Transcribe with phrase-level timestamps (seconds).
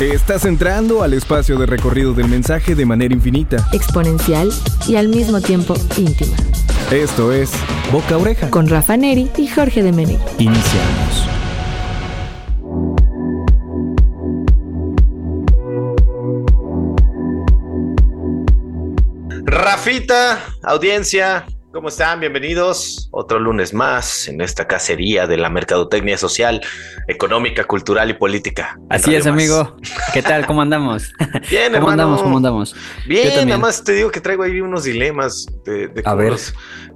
[0.00, 4.50] Estás entrando al espacio de recorrido del mensaje de manera infinita, exponencial
[4.88, 6.36] y al mismo tiempo íntima.
[6.90, 7.52] Esto es
[7.92, 10.18] Boca Oreja con Rafa Neri y Jorge de Mene.
[10.38, 11.28] Iniciamos.
[19.44, 22.20] Rafita, audiencia, ¿Cómo están?
[22.20, 26.60] Bienvenidos otro lunes más en esta cacería de la mercadotecnia social,
[27.08, 28.78] económica, cultural y política.
[28.88, 29.76] Así es, amigo.
[30.12, 30.46] ¿Qué tal?
[30.46, 31.12] ¿Cómo andamos?
[31.50, 32.22] Bien, ¿Cómo andamos?
[32.22, 32.76] ¿Cómo andamos?
[33.08, 36.34] Bien, nada más te digo que traigo ahí unos dilemas de, de, A ver.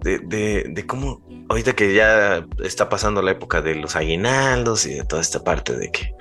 [0.04, 4.94] de, de, de cómo ahorita que ya está pasando la época de los aguinaldos y
[4.94, 6.12] de toda esta parte de que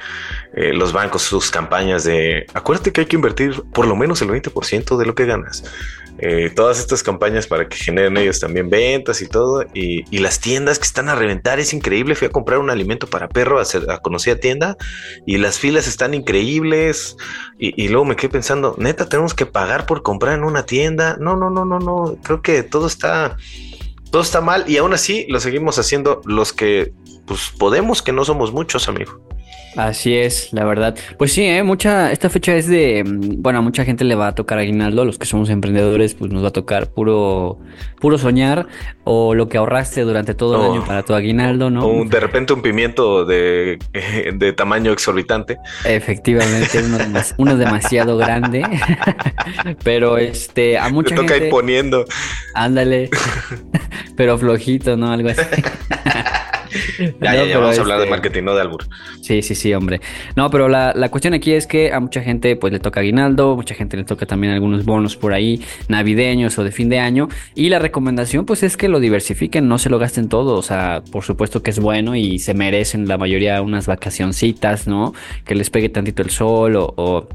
[0.56, 4.30] eh, los bancos, sus campañas de acuérdate que hay que invertir por lo menos el
[4.30, 5.64] 20% de lo que ganas.
[6.20, 10.40] Eh, todas estas campañas para que generen ellos también ventas y todo, y, y, las
[10.40, 12.16] tiendas que están a reventar, es increíble.
[12.16, 14.00] Fui a comprar un alimento para perro a, hacer, a
[14.40, 14.78] tienda
[15.26, 17.18] y las filas están increíbles.
[17.60, 21.18] Y, y, luego me quedé pensando, neta, tenemos que pagar por comprar en una tienda.
[21.20, 22.18] No, no, no, no, no.
[22.24, 23.38] Creo que todo está,
[24.12, 26.94] todo está mal y aún así lo seguimos haciendo los que
[27.26, 29.22] pues podemos, que no somos muchos, amigo.
[29.76, 30.96] Así es, la verdad.
[31.18, 31.62] Pues sí, ¿eh?
[31.64, 35.20] mucha, esta fecha es de, bueno, a mucha gente le va a tocar aguinaldo, los
[35.20, 37.60] que somos emprendedores, pues nos va a tocar puro,
[38.00, 38.68] puro soñar,
[39.04, 42.06] o lo que ahorraste durante todo el año para tu aguinaldo, ¿no?
[42.06, 43.78] De repente un pimiento de,
[44.34, 45.58] de tamaño exorbitante.
[45.86, 46.98] Efectivamente, uno,
[47.38, 48.64] uno demasiado grande,
[49.84, 51.46] pero este, a mucha Te toca gente...
[51.48, 52.06] ir poniendo.
[52.56, 53.10] Ándale,
[54.16, 55.12] pero flojito, ¿no?
[55.12, 55.42] Algo así.
[57.00, 57.80] ya, no, ya, ya, vamos este...
[57.80, 58.86] a hablar de marketing, no de albur.
[59.22, 60.02] Sí, sí, sí, hombre.
[60.36, 63.56] No, pero la, la, cuestión aquí es que a mucha gente pues le toca aguinaldo,
[63.56, 67.30] mucha gente le toca también algunos bonos por ahí, navideños o de fin de año.
[67.56, 70.56] Y la recomendación pues es que lo diversifiquen, no se lo gasten todo.
[70.58, 75.14] O sea, por supuesto que es bueno y se merecen la mayoría unas vacacioncitas, ¿no?
[75.46, 76.94] Que les pegue tantito el sol o...
[76.96, 77.28] o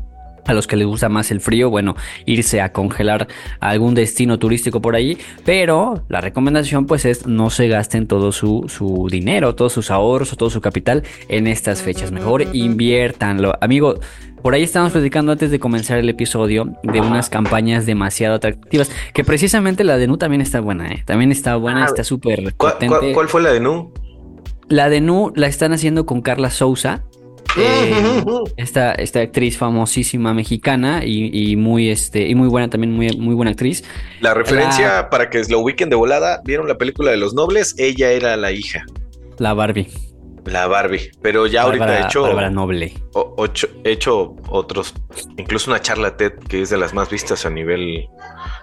[0.46, 3.28] a los que les gusta más el frío, bueno, irse a congelar
[3.60, 8.32] a algún destino turístico por ahí, pero la recomendación pues es no se gasten todo
[8.32, 13.54] su, su dinero, todos sus ahorros o todo su capital en estas fechas, mejor inviértanlo.
[13.60, 14.00] Amigo,
[14.42, 19.22] por ahí estábamos platicando antes de comenzar el episodio de unas campañas demasiado atractivas, que
[19.22, 21.02] precisamente la de Nu también está buena, ¿eh?
[21.06, 23.92] También está buena, ah, está súper ¿cuál, ¿cuál, ¿Cuál fue la de Nu?
[24.68, 27.04] La de Nu la están haciendo con Carla Sousa,
[27.56, 27.92] eh,
[28.56, 33.34] esta, esta actriz famosísima mexicana y, y, muy este y muy buena también muy, muy
[33.34, 33.84] buena actriz.
[34.20, 35.10] La referencia la...
[35.10, 38.52] para que lo ubiquen de volada vieron la película de los nobles ella era la
[38.52, 38.84] hija.
[39.38, 39.88] La Barbie.
[40.44, 41.10] La Barbie.
[41.22, 42.92] Pero ya Bárbara, ahorita he hecho Bárbara Noble.
[43.14, 44.94] o, ocho, he hecho otros
[45.36, 48.08] incluso una charla TED que es de las más vistas a nivel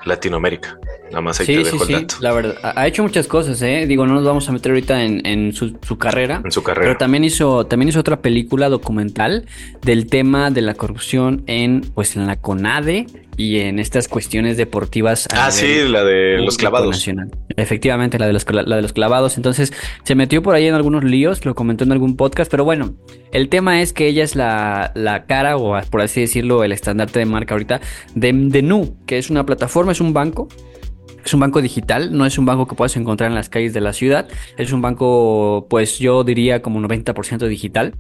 [0.06, 0.78] Latinoamérica.
[1.10, 2.18] Nada más ahí sí, te dejo sí, el sí.
[2.22, 3.86] La verdad, ha hecho muchas cosas, ¿eh?
[3.88, 6.42] Digo, no nos vamos a meter ahorita en, en su, su, carrera.
[6.44, 6.88] En su carrera.
[6.88, 9.46] Pero también hizo, también hizo otra película documental
[9.82, 13.08] del tema de la corrupción en, pues, en la CONADE
[13.40, 15.26] y en estas cuestiones deportivas.
[15.32, 16.90] Ah, sí, la de los clavados.
[16.90, 17.32] Nacional.
[17.56, 19.38] Efectivamente, la de los, la de los clavados.
[19.38, 19.72] Entonces,
[20.04, 22.96] se metió por ahí en algunos líos, lo comentó en algún podcast, pero bueno,
[23.32, 27.20] el tema es que ella es la, la cara, o por así decirlo, el estandarte
[27.20, 27.80] de marca ahorita
[28.14, 30.50] de, de Nu, que es una plataforma, es un banco
[31.24, 33.82] es un banco digital, no es un banco que puedas encontrar en las calles de
[33.82, 37.94] la ciudad, es un banco, pues yo diría como 90% digital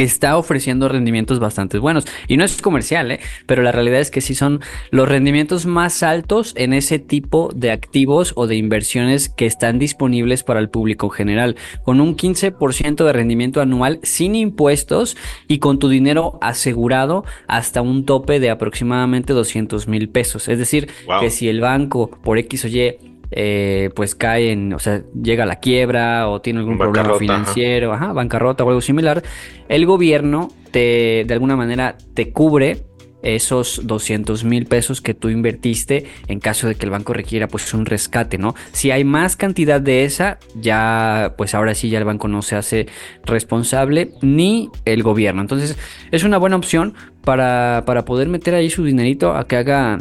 [0.00, 2.06] que está ofreciendo rendimientos bastante buenos.
[2.26, 3.20] Y no es comercial, ¿eh?
[3.44, 7.70] pero la realidad es que sí son los rendimientos más altos en ese tipo de
[7.70, 13.12] activos o de inversiones que están disponibles para el público general, con un 15% de
[13.12, 15.18] rendimiento anual sin impuestos
[15.48, 20.48] y con tu dinero asegurado hasta un tope de aproximadamente 200 mil pesos.
[20.48, 21.20] Es decir, wow.
[21.20, 25.44] que si el banco por X o Y eh, pues cae en, o sea, llega
[25.44, 28.00] a la quiebra o tiene algún problema financiero, ajá.
[28.00, 29.22] Ajá, bancarrota o algo similar,
[29.68, 32.84] el gobierno te, de alguna manera, te cubre
[33.22, 37.72] esos 200 mil pesos que tú invertiste en caso de que el banco requiera pues
[37.74, 38.54] un rescate, ¿no?
[38.72, 42.56] Si hay más cantidad de esa, ya pues ahora sí ya el banco no se
[42.56, 42.86] hace
[43.24, 45.42] responsable ni el gobierno.
[45.42, 45.76] Entonces
[46.10, 49.98] es una buena opción para, para poder meter ahí su dinerito a que haga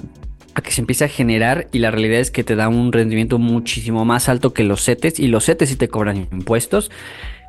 [0.56, 3.40] a que se empiece a generar y la realidad es que te da un rendimiento
[3.40, 6.92] muchísimo más alto que los CETES y los CETES sí te cobran impuestos.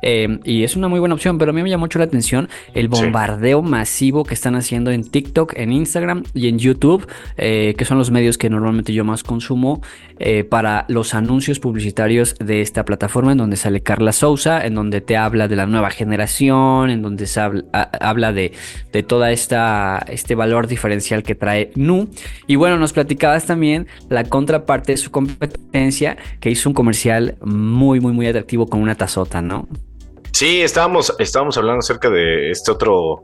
[0.01, 2.49] Eh, y es una muy buena opción, pero a mí me llama mucho la atención
[2.73, 3.69] el bombardeo sí.
[3.69, 7.07] masivo que están haciendo en TikTok, en Instagram y en YouTube,
[7.37, 9.81] eh, que son los medios que normalmente yo más consumo
[10.19, 15.01] eh, para los anuncios publicitarios de esta plataforma, en donde sale Carla Sousa, en donde
[15.01, 18.53] te habla de la nueva generación, en donde se habla, a, habla de,
[18.91, 22.09] de toda esta este valor diferencial que trae Nu.
[22.47, 27.99] Y bueno, nos platicabas también la contraparte de su competencia, que hizo un comercial muy,
[27.99, 29.67] muy, muy atractivo con una tazota, ¿no?
[30.41, 33.21] Sí, estábamos, estábamos hablando acerca de este otro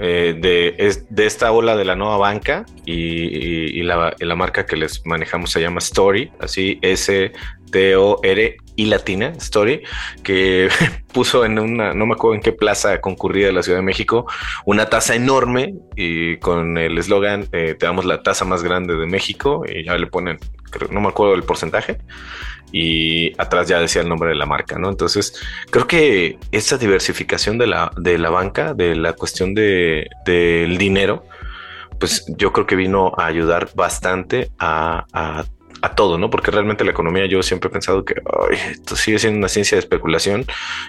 [0.00, 5.06] eh, de, de, esta ola de la nueva banca y, la, la, marca que les
[5.06, 9.84] manejamos se llama Story, así S-T-O-R y latina, Story,
[10.24, 10.68] que
[11.12, 14.26] puso en una, no me acuerdo en qué plaza concurrida de la Ciudad de México,
[14.64, 19.06] una taza enorme y con el eslogan, eh, te damos la taza más grande de
[19.06, 20.40] México y ya le ponen,
[20.90, 21.98] no me acuerdo el porcentaje,
[22.72, 24.88] y atrás ya decía el nombre de la marca, ¿no?
[24.88, 25.34] Entonces,
[25.70, 31.24] creo que esa diversificación de la, de la banca, de la cuestión de, del dinero,
[31.98, 35.44] pues yo creo que vino a ayudar bastante a
[35.82, 36.30] a todo, ¿no?
[36.30, 38.14] Porque realmente la economía yo siempre he pensado que
[38.50, 40.44] esto sigue siendo una ciencia de especulación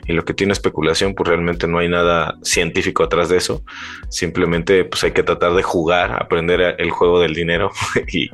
[0.08, 3.64] y lo que tiene especulación pues realmente no hay nada científico atrás de eso.
[4.10, 7.72] Simplemente pues hay que tratar de jugar, aprender el juego del dinero
[8.12, 8.30] y,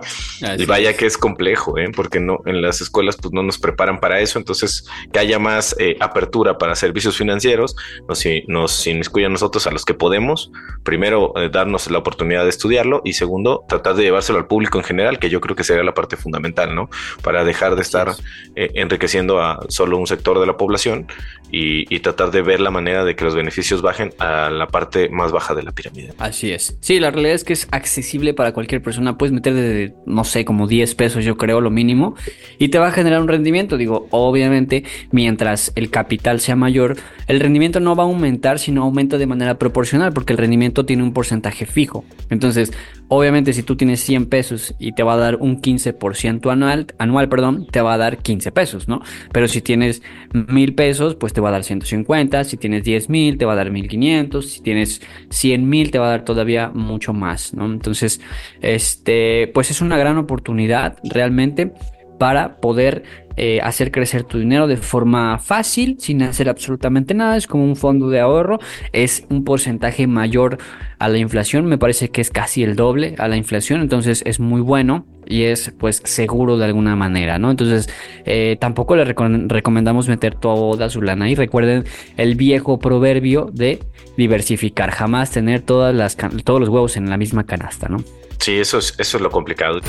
[0.66, 1.92] vaya que es complejo, ¿eh?
[1.94, 4.40] Porque no en las escuelas pues no nos preparan para eso.
[4.40, 7.76] Entonces que haya más eh, apertura para servicios financieros
[8.08, 10.52] nos, nos inmiscuye a nosotros a los que podemos.
[10.84, 14.84] Primero eh, darnos la oportunidad de estudiarlo y segundo tratar de llevárselo al público en
[14.84, 16.90] general, que yo creo que sería la parte fundamental ¿no?
[17.22, 18.14] Para dejar de estar
[18.56, 21.08] eh, enriqueciendo a solo un sector de la población
[21.52, 25.32] y, tratar de ver la manera de que los beneficios bajen a la parte más
[25.32, 26.14] baja de la pirámide.
[26.20, 26.78] Así es.
[26.82, 29.18] Sí, la realidad es que es accesible para cualquier persona.
[29.18, 32.16] Puedes meter de, no sé, como 10 pesos, yo creo, lo mínimo,
[32.60, 33.78] y te va a generar un rendimiento.
[33.78, 39.18] Digo, obviamente, mientras el capital sea mayor, el rendimiento no va a aumentar, sino aumenta
[39.18, 42.04] de manera proporcional, porque el rendimiento tiene un porcentaje fijo.
[42.30, 42.72] Entonces,
[43.08, 47.30] obviamente, si tú tienes 100 pesos y te va a dar un 15% anual, anual,
[47.30, 49.02] perdón, te va a dar 15 pesos, ¿no?
[49.32, 50.02] Pero si tienes
[50.34, 53.56] mil pesos, pues te va a dar 150, si tienes 10 mil, te va a
[53.56, 57.66] dar 1500, si tienes 100 mil, te va a dar todavía mucho más, ¿no?
[57.66, 58.22] Entonces,
[58.62, 61.74] este, pues es una gran oportunidad realmente
[62.18, 63.04] para poder
[63.38, 67.36] eh, hacer crecer tu dinero de forma fácil, sin hacer absolutamente nada.
[67.36, 68.60] Es como un fondo de ahorro.
[68.94, 70.58] Es un porcentaje mayor
[71.00, 71.66] a la inflación.
[71.66, 73.82] Me parece que es casi el doble a la inflación.
[73.82, 77.52] Entonces es muy bueno y es pues seguro de alguna manera, ¿no?
[77.52, 77.90] Entonces
[78.26, 81.30] eh, tampoco le recomendamos meter toda su lana.
[81.30, 81.86] Y recuerden
[82.18, 83.80] el viejo proverbio de
[84.18, 84.92] diversificar.
[84.92, 88.04] Jamás tener todas las, todos los huevos en la misma canasta, ¿no?
[88.40, 89.80] Sí, eso es, eso es lo complicado.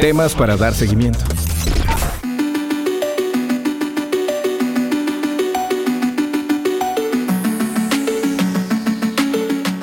[0.00, 1.20] Temas para dar seguimiento.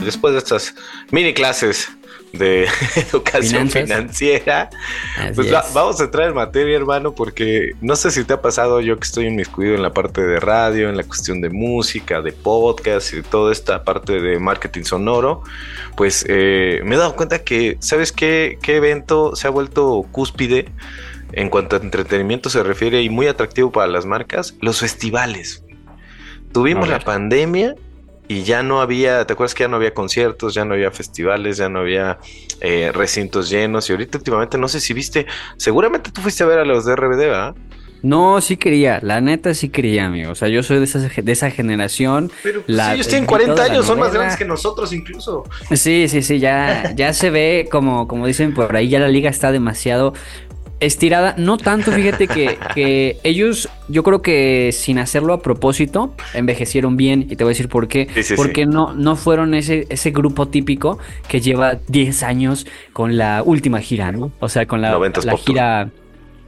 [0.05, 0.75] después de estas
[1.11, 1.89] mini clases
[2.37, 4.69] de educación financiera,
[5.33, 8.97] pues vamos a entrar en materia, hermano, porque no sé si te ha pasado yo
[8.97, 13.13] que estoy inmiscuido en la parte de radio, en la cuestión de música, de podcast
[13.13, 15.43] y toda esta parte de marketing sonoro,
[15.95, 20.71] pues eh, me he dado cuenta que, ¿sabes qué, qué evento se ha vuelto cúspide?
[21.31, 25.63] En cuanto a entretenimiento se refiere y muy atractivo para las marcas, los festivales.
[26.53, 27.75] Tuvimos la pandemia
[28.27, 31.57] y ya no había, ¿te acuerdas que ya no había conciertos, ya no había festivales,
[31.57, 32.19] ya no había
[32.61, 33.89] eh, recintos llenos?
[33.89, 35.25] Y ahorita últimamente, no sé si viste,
[35.57, 37.55] seguramente tú fuiste a ver a los de RBD, ¿verdad?
[38.05, 40.31] No, sí quería, la neta sí quería, amigo.
[40.31, 42.31] O sea, yo soy de esa, de esa generación.
[42.43, 45.43] Pero pues, la, ellos tienen 40 años, son más grandes que nosotros incluso.
[45.71, 49.31] Sí, sí, sí, ya, ya se ve como, como dicen por ahí, ya la liga
[49.31, 50.13] está demasiado
[50.79, 57.27] estirada, no tanto, fíjate que, ellos, yo creo que sin hacerlo a propósito, envejecieron bien
[57.29, 58.07] y te voy a decir por qué.
[58.35, 63.79] Porque No, no fueron ese, ese grupo típico que lleva 10 años con la última
[63.79, 64.31] gira, ¿no?
[64.39, 65.89] O sea, con la, la gira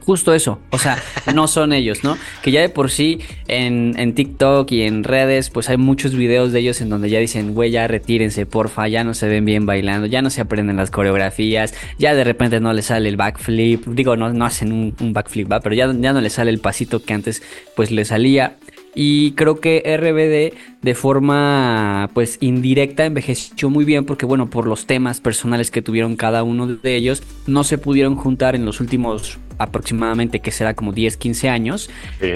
[0.08, 0.58] justo eso.
[0.70, 0.96] O sea,
[1.34, 2.16] no son ellos, ¿no?
[2.42, 6.50] Que ya de por sí en, en, TikTok y en redes, pues hay muchos videos
[6.50, 9.66] de ellos en donde ya dicen, güey, ya retírense, porfa, ya no se ven bien
[9.66, 13.86] bailando, ya no se aprenden las coreografías, ya de repente no les sale el backflip.
[13.88, 15.60] Digo, no, no hacen un, backflip, ¿va?
[15.60, 17.42] Pero ya, ya no les sale el pasito que antes
[17.76, 18.56] pues les salía.
[19.00, 24.86] Y creo que RBD de forma pues indirecta envejeció muy bien porque bueno, por los
[24.86, 29.38] temas personales que tuvieron cada uno de ellos, no se pudieron juntar en los últimos
[29.58, 31.90] aproximadamente que será como 10, 15 años.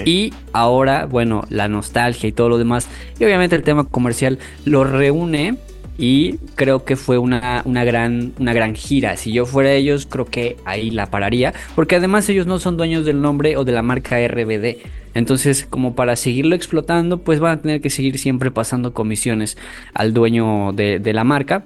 [0.05, 2.87] Y ahora, bueno, la nostalgia y todo lo demás,
[3.19, 5.57] y obviamente el tema comercial lo reúne
[5.97, 9.17] y creo que fue una, una, gran, una gran gira.
[9.17, 13.03] Si yo fuera ellos, creo que ahí la pararía, porque además ellos no son dueños
[13.03, 15.02] del nombre o de la marca RBD.
[15.13, 19.57] Entonces, como para seguirlo explotando, pues van a tener que seguir siempre pasando comisiones
[19.93, 21.63] al dueño de, la marca.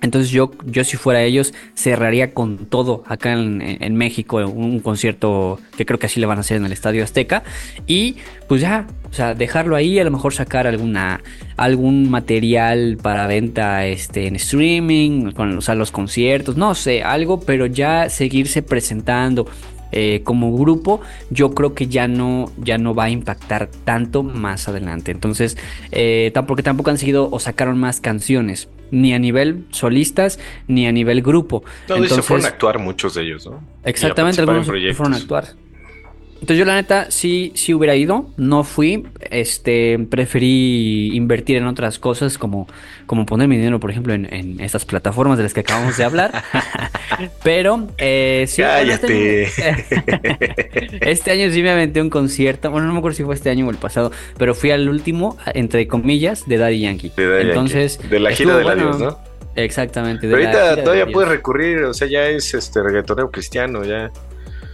[0.00, 5.84] Entonces yo, yo si fuera ellos, cerraría con todo acá en, México un, concierto que
[5.84, 7.42] creo que así le van a hacer en el Estadio Azteca.
[7.86, 8.16] Y
[8.46, 11.20] pues ya, o sea, dejarlo ahí, a lo mejor sacar alguna,
[11.56, 17.40] algún material para venta este, en streaming, con o sea, los conciertos, no sé, algo,
[17.40, 19.48] pero ya seguirse presentando
[19.92, 24.68] eh, como grupo, yo creo que ya no, ya no va a impactar tanto más
[24.68, 25.10] adelante.
[25.10, 25.56] Entonces,
[25.92, 30.92] eh, porque tampoco han seguido o sacaron más canciones, ni a nivel solistas, ni a
[30.92, 31.62] nivel grupo.
[31.88, 33.60] No, Entonces, se fueron a actuar muchos de ellos, ¿no?
[33.84, 35.46] Exactamente, algunos fueron a actuar.
[36.40, 41.98] Entonces yo la neta sí, sí hubiera ido, no fui, este, preferí invertir en otras
[41.98, 42.68] cosas como,
[43.06, 46.04] como poner mi dinero, por ejemplo, en, en estas plataformas de las que acabamos de
[46.04, 46.44] hablar.
[47.42, 49.42] Pero eh, sí, Cállate.
[49.42, 49.78] Este, año,
[51.00, 53.66] este año sí me aventé un concierto, bueno, no me acuerdo si fue este año
[53.66, 57.12] o el pasado, pero fui al último, entre comillas, de Daddy Yankee.
[57.16, 58.08] De Daddy Entonces, Yankee.
[58.08, 59.18] de la gira de la Dios, ¿no?
[59.56, 60.28] Exactamente.
[60.28, 64.12] Pero ahorita todavía puedes recurrir, o sea, ya es este reggaetonero cristiano, ya.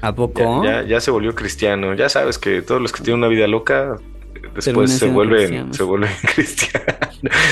[0.05, 0.65] ¿A poco?
[0.65, 1.95] Ya, ya, se volvió cristiano.
[1.95, 3.97] Ya sabes que todos los que tienen una vida loca
[4.55, 6.89] después se vuelven, se vuelven cristianos.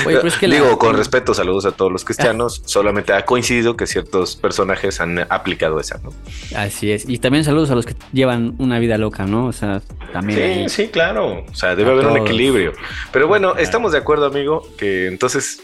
[0.05, 2.61] Oye, es que Digo, con respeto, saludos a todos los cristianos.
[2.65, 6.11] Solamente ha coincidido que ciertos personajes han aplicado esa, ¿no?
[6.55, 7.09] Así es.
[7.09, 9.47] Y también saludos a los que llevan una vida loca, ¿no?
[9.47, 9.81] O sea,
[10.11, 10.69] también.
[10.69, 11.43] Sí, sí, claro.
[11.49, 12.73] O sea, debe haber un equilibrio.
[13.11, 15.63] Pero bueno, estamos de acuerdo, amigo, que entonces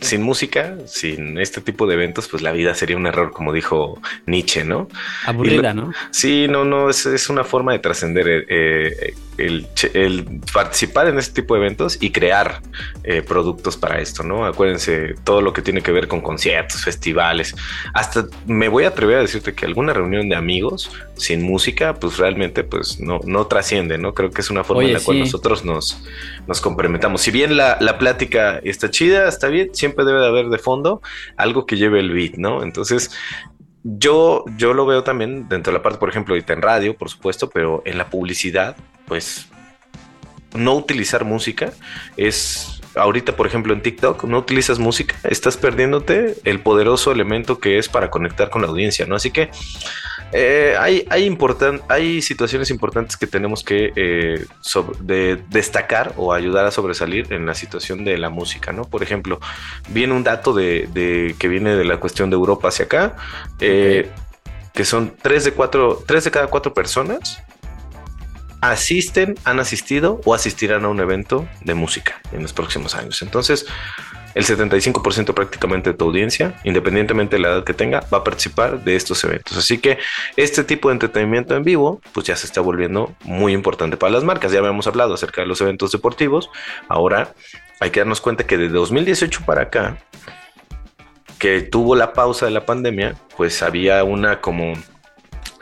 [0.00, 4.00] sin música, sin este tipo de eventos, pues la vida sería un error, como dijo
[4.26, 4.88] Nietzsche, ¿no?
[5.26, 5.92] Aburrida, ¿no?
[6.10, 8.28] Sí, no, no, es, es una forma de trascender.
[8.28, 12.60] Eh, eh el, participar en este tipo de eventos y crear
[13.04, 14.44] eh, productos para esto, ¿no?
[14.44, 17.54] Acuérdense todo lo que tiene que ver con conciertos, festivales.
[17.94, 22.18] Hasta me voy a atrever a decirte que alguna reunión de amigos sin música, pues
[22.18, 24.14] realmente pues no, no trasciende, ¿no?
[24.14, 26.02] Creo que es una forma en la cual nosotros nos,
[26.46, 27.22] nos complementamos.
[27.22, 31.00] Si bien la, la plática está chida, está bien, siempre debe de haber de fondo
[31.36, 32.62] algo que lleve el beat, ¿no?
[32.62, 33.10] Entonces,
[33.84, 37.08] yo, yo lo veo también dentro de la parte, por ejemplo, ahorita en radio, por
[37.08, 38.76] supuesto, pero en la publicidad,
[39.06, 39.48] pues
[40.54, 41.72] no utilizar música
[42.16, 47.78] es ahorita, por ejemplo, en TikTok, no utilizas música, estás perdiéndote el poderoso elemento que
[47.78, 49.16] es para conectar con la audiencia, ¿no?
[49.16, 49.50] Así que
[50.32, 51.36] eh, hay, hay,
[51.88, 54.46] hay situaciones importantes que tenemos que eh,
[55.50, 58.84] destacar o ayudar a sobresalir en la situación de la música, ¿no?
[58.84, 59.40] Por ejemplo,
[59.88, 63.16] viene un dato de, que viene de la cuestión de Europa hacia acá,
[63.60, 64.10] eh,
[64.72, 67.42] que son tres de, cuatro, tres de cada cuatro personas
[68.62, 73.20] asisten, han asistido o asistirán a un evento de música en los próximos años.
[73.20, 73.66] Entonces,
[74.34, 78.82] el 75% prácticamente de tu audiencia, independientemente de la edad que tenga, va a participar
[78.82, 79.56] de estos eventos.
[79.56, 79.98] Así que
[80.36, 84.24] este tipo de entretenimiento en vivo, pues ya se está volviendo muy importante para las
[84.24, 84.52] marcas.
[84.52, 86.50] Ya habíamos hablado acerca de los eventos deportivos.
[86.88, 87.34] Ahora
[87.80, 89.98] hay que darnos cuenta que de 2018 para acá,
[91.38, 94.74] que tuvo la pausa de la pandemia, pues había una como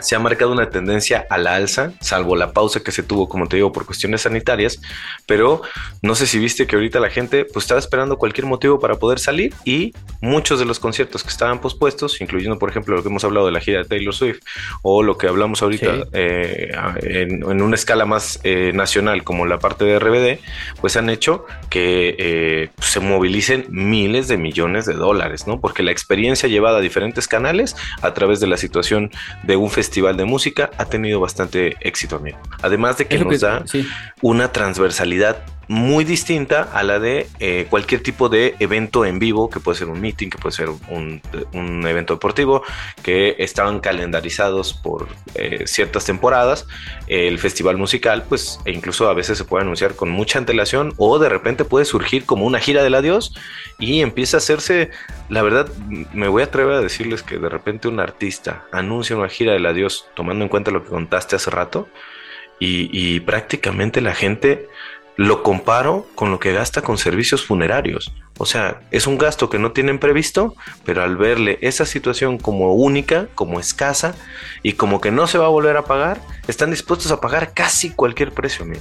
[0.00, 3.46] se ha marcado una tendencia a la alza, salvo la pausa que se tuvo, como
[3.48, 4.80] te digo, por cuestiones sanitarias,
[5.26, 5.62] pero
[6.02, 9.18] no sé si viste que ahorita la gente pues estaba esperando cualquier motivo para poder
[9.18, 13.24] salir y muchos de los conciertos que estaban pospuestos, incluyendo por ejemplo lo que hemos
[13.24, 14.40] hablado de la gira de Taylor Swift
[14.82, 19.84] o lo que hablamos ahorita eh, en, una escala más eh, nacional como la parte
[19.84, 20.40] de RBD,
[20.80, 25.60] pues han hecho que eh, se movilicen miles de millones de dólares, ¿no?
[25.60, 29.10] Porque la experiencia llevada a diferentes canales a través de la situación
[29.42, 32.38] de un festival festival de música ha tenido bastante éxito, amigo.
[32.62, 33.64] Además de que nos da
[34.22, 39.60] una transversalidad muy distinta a la de eh, cualquier tipo de evento en vivo, que
[39.60, 41.22] puede ser un meeting, que puede ser un,
[41.86, 42.64] evento deportivo,
[43.04, 46.66] que estaban calendarizados por eh, ciertas temporadas.
[47.06, 51.20] El festival musical, pues, e incluso a veces se puede anunciar con mucha antelación o
[51.20, 53.32] de repente puede surgir como una gira del adiós
[53.78, 54.90] y empieza a hacerse,
[55.28, 55.68] la verdad,
[56.12, 59.66] me voy a atrever a decirles que de repente un artista anuncia una gira del
[59.66, 61.88] adiós tomando en cuenta lo que contaste hace rato
[62.62, 64.68] y prácticamente la gente
[65.20, 68.10] lo comparo con lo que gasta con servicios funerarios.
[68.38, 70.54] O sea, es un gasto que no tienen previsto,
[70.86, 74.14] pero al verle esa situación como única, como escasa
[74.62, 77.90] y como que no se va a volver a pagar, están dispuestos a pagar casi
[77.90, 78.80] cualquier precio, amigo.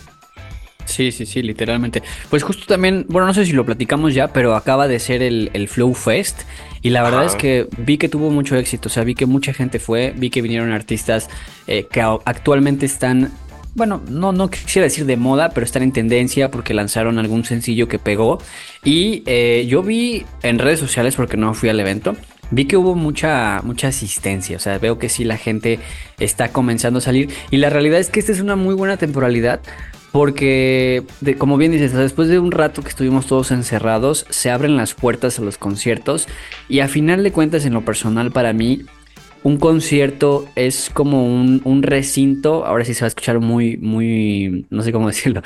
[0.85, 2.03] Sí, sí, sí, literalmente.
[2.29, 5.67] Pues justo también, bueno, no sé si lo platicamos ya, pero acaba de ser el,
[5.67, 6.43] Flow Fest.
[6.81, 8.87] Y la verdad es que vi que tuvo mucho éxito.
[8.87, 11.29] O sea, vi que mucha gente fue, vi que vinieron artistas
[11.67, 13.33] eh, que actualmente están
[13.75, 17.87] bueno, no, no quisiera decir de moda, pero están en tendencia porque lanzaron algún sencillo
[17.87, 18.39] que pegó.
[18.83, 22.15] Y eh, yo vi en redes sociales, porque no fui al evento,
[22.51, 24.57] vi que hubo mucha, mucha asistencia.
[24.57, 25.79] O sea, veo que sí la gente
[26.19, 27.29] está comenzando a salir.
[27.51, 29.61] Y la realidad es que esta es una muy buena temporalidad.
[30.11, 31.03] Porque,
[31.37, 35.37] como bien dices, después de un rato que estuvimos todos encerrados, se abren las puertas
[35.37, 36.27] a los conciertos.
[36.67, 38.85] Y a final de cuentas, en lo personal, para mí,
[39.43, 44.83] un concierto es como un, recinto, ahora sí se va a escuchar muy, muy, no
[44.83, 45.41] sé cómo decirlo,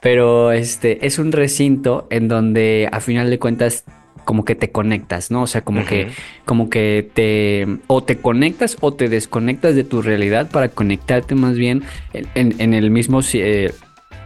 [0.00, 3.84] pero este es un recinto en donde a final de cuentas
[4.24, 5.42] como que te conectas, ¿no?
[5.42, 6.08] O sea, como que,
[6.46, 11.56] como que te, o te conectas o te desconectas de tu realidad para conectarte más
[11.56, 11.82] bien
[12.12, 13.72] en, en el mismo eh,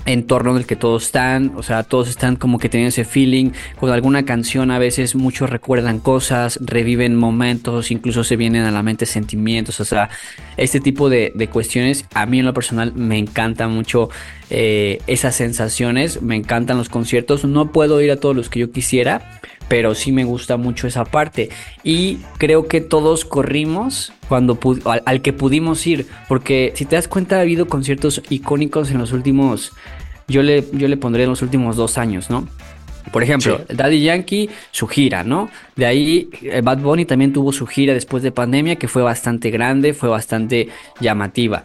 [0.09, 3.51] entorno en el que todos están, o sea, todos están como que teniendo ese feeling,
[3.79, 8.83] con alguna canción a veces muchos recuerdan cosas, reviven momentos, incluso se vienen a la
[8.83, 10.09] mente sentimientos, o sea,
[10.57, 12.05] este tipo de, cuestiones.
[12.15, 14.09] A mí en lo personal me encanta mucho
[14.51, 18.73] eh, esas sensaciones, me encantan los conciertos, no puedo ir a todos los que yo
[18.73, 21.51] quisiera, pero sí me gusta mucho esa parte.
[21.85, 24.59] Y creo que todos corrimos cuando
[25.05, 29.13] al, que pudimos ir, porque si te das cuenta ha habido conciertos icónicos en los
[29.13, 29.73] últimos,
[30.29, 32.47] yo le, yo le pondré en los últimos dos años, ¿no?
[33.11, 35.51] Por ejemplo, Daddy Yankee, su gira, ¿no?
[35.77, 39.51] De ahí, eh, Bad Bunny también tuvo su gira después de pandemia, que fue bastante
[39.51, 40.69] grande, fue bastante
[41.01, 41.65] llamativa.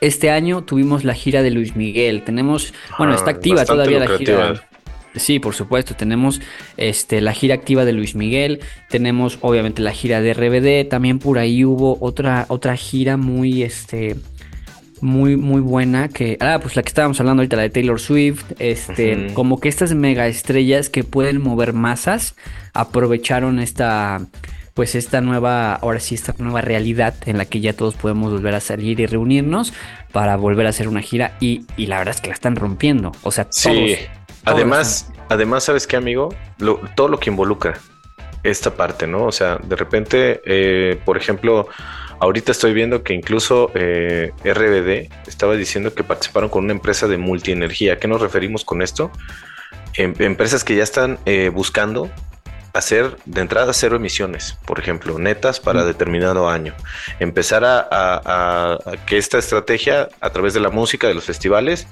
[0.00, 2.22] Este año tuvimos la gira de Luis Miguel.
[2.22, 4.68] Tenemos, bueno, está ah, activa todavía la gira.
[5.16, 5.94] Sí, por supuesto.
[5.94, 6.40] Tenemos
[6.76, 8.60] este, la gira activa de Luis Miguel.
[8.88, 10.88] Tenemos, obviamente, la gira de RBD.
[10.88, 14.16] También por ahí hubo otra, otra gira muy, este,
[15.00, 16.08] muy, muy buena.
[16.08, 18.44] Que, ah, pues la que estábamos hablando ahorita, la de Taylor Swift.
[18.58, 22.34] Este, como que estas mega estrellas que pueden mover masas
[22.72, 24.20] aprovecharon esta,
[24.74, 28.54] pues esta nueva, ahora sí, esta nueva realidad en la que ya todos podemos volver
[28.54, 29.72] a salir y reunirnos
[30.12, 31.36] para volver a hacer una gira.
[31.40, 33.12] Y, y la verdad es que la están rompiendo.
[33.22, 33.98] O sea, todos.
[34.44, 36.34] Además, además, ¿sabes qué, amigo?
[36.94, 37.74] todo lo que involucra
[38.44, 39.24] esta parte, ¿no?
[39.24, 41.66] O sea, de repente, eh, por ejemplo,
[42.24, 47.18] ahorita estoy viendo que incluso eh, RBD estaba diciendo que participaron con una empresa de
[47.18, 47.94] multienergía.
[47.94, 49.10] ¿A qué nos referimos con esto?
[49.94, 52.10] Em, empresas que ya están eh, buscando
[52.72, 56.74] hacer de entrada cero emisiones, por ejemplo, netas para determinado año.
[57.20, 61.86] Empezar a, que esta estrategia a través de la música, de los festivales,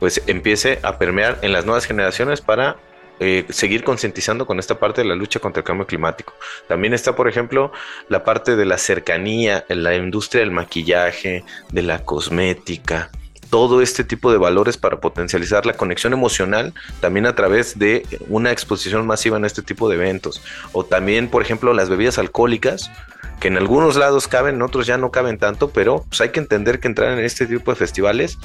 [0.00, 2.76] pues empiece a permear en las nuevas generaciones para
[3.20, 6.34] eh, seguir concientizando con esta parte de la lucha contra el cambio climático.
[6.68, 7.72] También está, por ejemplo,
[8.08, 13.10] la parte de la cercanía en la industria del maquillaje, de la cosmética,
[13.50, 18.50] todo este tipo de valores para potencializar la conexión emocional también a través de una
[18.50, 20.42] exposición masiva en este tipo de eventos.
[20.72, 22.90] O también, por ejemplo, las bebidas alcohólicas,
[23.38, 26.40] que en algunos lados caben, en otros ya no caben tanto, pero pues hay que
[26.40, 28.38] entender que entrar en este tipo de festivales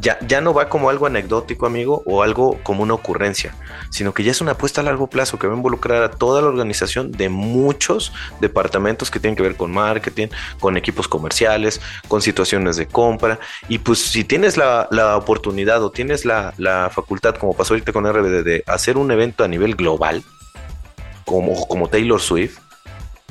[0.00, 3.54] ya, ya no va como algo anecdótico, amigo, o algo como una ocurrencia,
[3.90, 6.42] sino que ya es una apuesta a largo plazo que va a involucrar a toda
[6.42, 10.28] la organización de muchos departamentos que tienen que ver con marketing,
[10.60, 13.38] con equipos comerciales, con situaciones de compra.
[13.68, 18.10] Y pues si tienes la, oportunidad o tienes la, la, facultad, como pasó ahorita con
[18.10, 20.22] RBD, de hacer un evento a nivel global,
[21.24, 22.58] como, como Taylor Swift,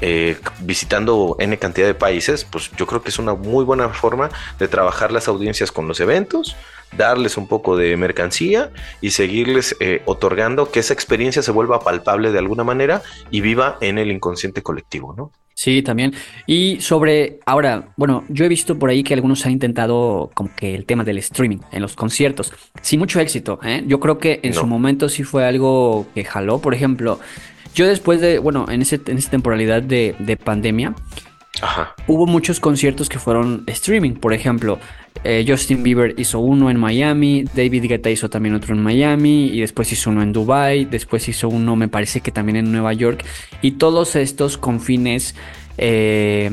[0.01, 4.29] eh, visitando N cantidad de países, pues yo creo que es una muy buena forma
[4.59, 6.55] de trabajar las audiencias con los eventos,
[6.97, 12.31] darles un poco de mercancía y seguirles eh, otorgando que esa experiencia se vuelva palpable
[12.31, 15.31] de alguna manera y viva en el inconsciente colectivo, ¿no?
[15.57, 16.13] Sí, también.
[16.45, 20.75] Y sobre, ahora, bueno, yo he visto por ahí que algunos han intentado como que
[20.75, 23.57] el tema del streaming en los conciertos, sin mucho éxito.
[23.63, 23.81] ¿eh?
[23.87, 27.21] Yo creo que en su momento sí fue algo que jaló, por ejemplo,
[27.75, 30.95] yo después de, bueno, en, ese, en esa temporalidad de, pandemia,
[32.07, 34.13] hubo muchos conciertos que fueron streaming.
[34.13, 34.79] Por ejemplo,
[35.25, 39.59] eh, Justin Bieber hizo uno en Miami, David Guetta hizo también otro en Miami, y
[39.59, 43.25] después hizo uno en Dubai, después hizo uno, me parece que también en Nueva York,
[43.61, 45.35] y todos estos con fines
[45.77, 46.49] eh,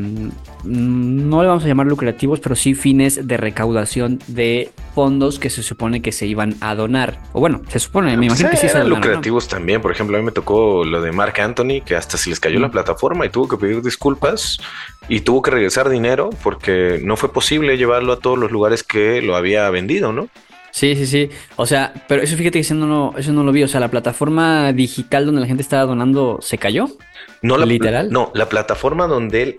[0.65, 5.63] no le vamos a llamar lucrativos, pero sí fines de recaudación de fondos que se
[5.63, 7.19] supone que se iban a donar.
[7.33, 9.81] O bueno, se supone, me imagino que sí se lucrativos también.
[9.81, 12.61] Por ejemplo, a mí me tocó lo de Mark Anthony, que hasta se les cayó
[12.61, 14.59] la plataforma y tuvo que pedir disculpas
[15.09, 19.23] y tuvo que regresar dinero porque no fue posible llevarlo a todos los lugares que
[19.23, 20.29] lo había vendido, ¿no?
[20.73, 21.31] Sí, sí, sí.
[21.57, 23.63] O sea, pero eso fíjate que eso no, eso no lo vi.
[23.63, 26.89] O sea, la plataforma digital donde la gente estaba donando se cayó.
[27.43, 28.11] No, la, literal.
[28.11, 29.57] No, la plataforma donde él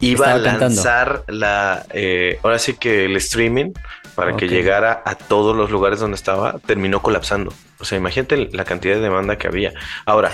[0.00, 3.72] iba a lanzar la, eh, ahora sí que el streaming
[4.14, 7.52] para que llegara a todos los lugares donde estaba, terminó colapsando.
[7.78, 9.74] O sea, imagínate la cantidad de demanda que había.
[10.06, 10.32] Ahora,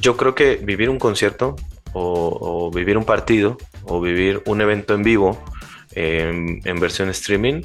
[0.00, 1.54] yo creo que vivir un concierto
[1.92, 5.44] o, vivir un partido o vivir un evento en vivo
[5.94, 7.60] en versión streaming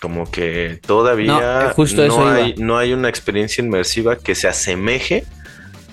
[0.00, 1.74] como que todavía
[2.06, 5.24] no, hay, no hay una experiencia inmersiva que se asemeje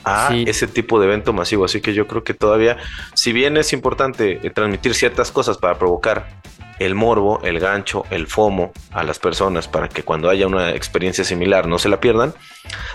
[0.04, 1.66] a ese tipo de evento masivo.
[1.66, 2.78] Así que yo creo que todavía,
[3.14, 6.42] si bien es importante eh, transmitir ciertas cosas para provocar
[6.80, 11.24] el morbo, el gancho, el FOMO a las personas para que cuando haya una experiencia
[11.24, 12.34] similar no se la pierdan,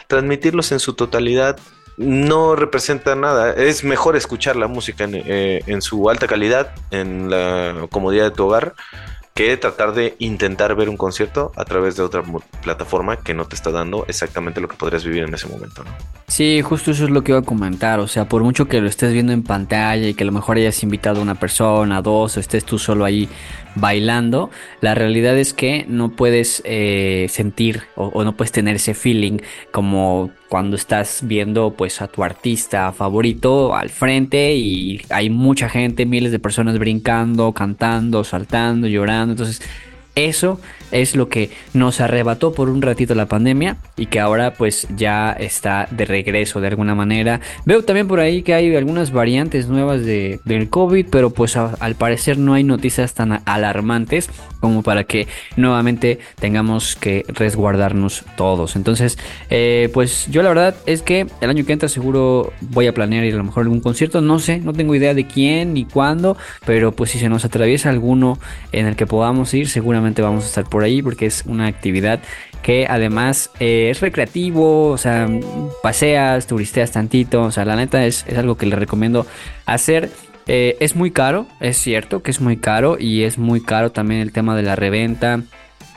[0.07, 1.59] transmitirlos en su totalidad
[1.99, 3.53] no representa nada.
[3.53, 8.31] Es mejor escuchar la música en, eh, en su alta calidad, en la comodidad de
[8.31, 8.75] tu hogar,
[9.35, 12.23] que tratar de intentar ver un concierto a través de otra
[12.63, 15.91] plataforma que no te está dando exactamente lo que podrías vivir en ese momento, ¿no?
[16.29, 18.01] Sí, justo eso es lo que iba a comentar.
[18.01, 20.57] O sea, por mucho que lo estés viendo en pantalla y que a lo mejor
[20.57, 23.29] hayas invitado a una persona, dos, o estés tú solo ahí
[23.75, 28.95] bailando, la realidad es que no puedes eh, sentir o, o, no puedes tener ese
[28.95, 29.39] feeling
[29.71, 36.05] como cuando estás viendo pues a tu artista favorito al frente y hay mucha gente,
[36.05, 39.33] miles de personas brincando, cantando, saltando, llorando.
[39.33, 39.63] Entonces,
[40.15, 40.61] eso
[40.93, 45.33] es lo que nos arrebató por un ratito la pandemia y que ahora pues ya
[45.33, 47.41] está de regreso de alguna manera.
[47.65, 51.95] Veo también por ahí que hay algunas variantes nuevas de, del COVID, pero pues al
[51.97, 54.29] parecer no hay noticias tan alarmantes
[54.61, 58.77] como para que nuevamente tengamos que resguardarnos todos.
[58.77, 59.19] Entonces,
[59.51, 63.25] eh, pues yo la verdad es que el año que entra seguro voy a planear
[63.25, 64.21] ir a lo mejor algún concierto.
[64.21, 67.89] No sé, no tengo idea de quién ni cuándo, pero pues si se nos atraviesa
[67.89, 68.39] alguno
[68.73, 72.21] en el que podamos ir, seguramente vamos a estar por ahí porque es una actividad
[72.63, 75.29] que además eh, es recreativo, o sea,
[75.83, 79.27] paseas, turisteas tantito, o sea, la neta es, es algo que le recomiendo
[79.67, 80.11] hacer.
[80.47, 84.21] Eh, es muy caro, es cierto que es muy caro y es muy caro también
[84.21, 85.43] el tema de la reventa.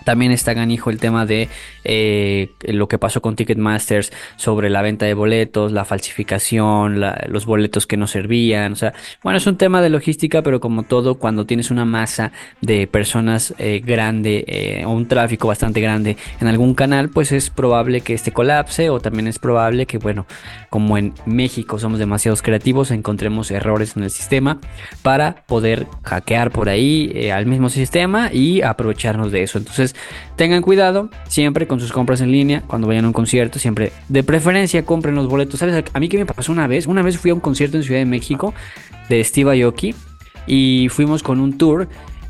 [0.05, 1.49] También está ganijo el tema de
[1.83, 7.87] eh, lo que pasó con Ticketmasters sobre la venta de boletos, la falsificación, los boletos
[7.87, 8.73] que no servían.
[8.73, 12.31] O sea, bueno, es un tema de logística, pero como todo, cuando tienes una masa
[12.61, 17.49] de personas eh, grande eh, o un tráfico bastante grande en algún canal, pues es
[17.49, 20.27] probable que este colapse o también es probable que, bueno,
[20.69, 24.59] como en México somos demasiados creativos, encontremos errores en el sistema
[25.01, 29.57] para poder hackear por ahí al mismo sistema y aprovecharnos de eso.
[29.57, 29.94] Entonces,
[30.35, 34.23] tengan cuidado siempre con sus compras en línea cuando vayan a un concierto, siempre de
[34.23, 35.59] preferencia compren los boletos.
[35.59, 35.83] ¿Sabes?
[35.93, 37.99] A mí que me pasó una vez, una vez fui a un concierto en Ciudad
[37.99, 38.53] de México
[39.09, 39.95] de Steve Aoki
[40.47, 41.87] y fuimos con un tour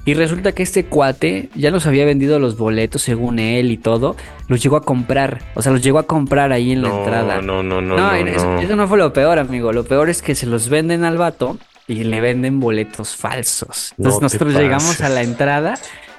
[0.08, 4.16] y resulta que este cuate ya nos había vendido los boletos según él y todo.
[4.48, 5.42] Los llegó a comprar.
[5.56, 7.42] O sea, los llegó a comprar ahí en la no, entrada.
[7.42, 7.98] No, no, no, no.
[7.98, 8.60] No, eso, no.
[8.60, 9.74] eso no fue lo peor, amigo.
[9.74, 13.96] Lo peor es que se los venden al vato y le venden boletos falsos.
[13.98, 15.74] Entonces nosotros llegamos a la entrada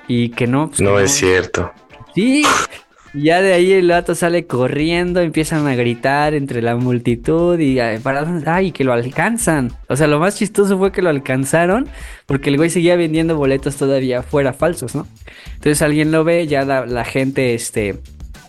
[0.08, 0.68] y que no.
[0.68, 1.70] pues, que No es cierto.
[2.14, 2.42] Sí.
[3.14, 7.80] Y Ya de ahí el vato sale corriendo, empiezan a gritar entre la multitud y
[7.80, 9.72] ay, para dónde- ay, que lo alcanzan.
[9.88, 11.88] O sea, lo más chistoso fue que lo alcanzaron
[12.26, 15.06] porque el güey seguía vendiendo boletos todavía fuera falsos, ¿no?
[15.54, 17.96] Entonces alguien lo ve, ya la, la gente este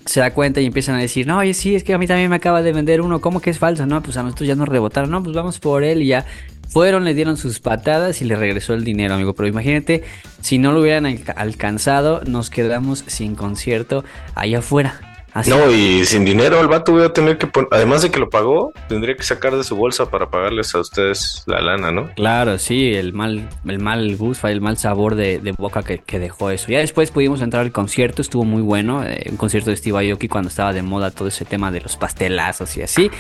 [0.06, 2.30] se da cuenta y empiezan a decir, no, oye, sí, es que a mí también
[2.30, 3.86] me acaba de vender uno, ¿cómo que es falso?
[3.86, 6.26] No, pues a nosotros ya nos rebotaron, no, pues vamos por él y ya
[6.68, 9.34] fueron, le dieron sus patadas y le regresó el dinero, amigo.
[9.34, 10.04] Pero imagínate,
[10.42, 14.04] si no lo hubieran alca- alcanzado, nos quedamos sin concierto
[14.36, 15.02] allá afuera.
[15.34, 15.52] Así.
[15.52, 18.28] No, y sin dinero el vato voy a tener que poner, además de que lo
[18.28, 22.10] pagó, tendría que sacar de su bolsa para pagarles a ustedes la lana, ¿no?
[22.16, 26.18] Claro, sí, el mal, el mal gusto, el mal sabor de, de boca que, que
[26.18, 26.70] dejó eso.
[26.72, 30.28] Ya después pudimos entrar al concierto, estuvo muy bueno, eh, un concierto de Steve Aoki
[30.28, 33.12] cuando estaba de moda todo ese tema de los pastelazos y así.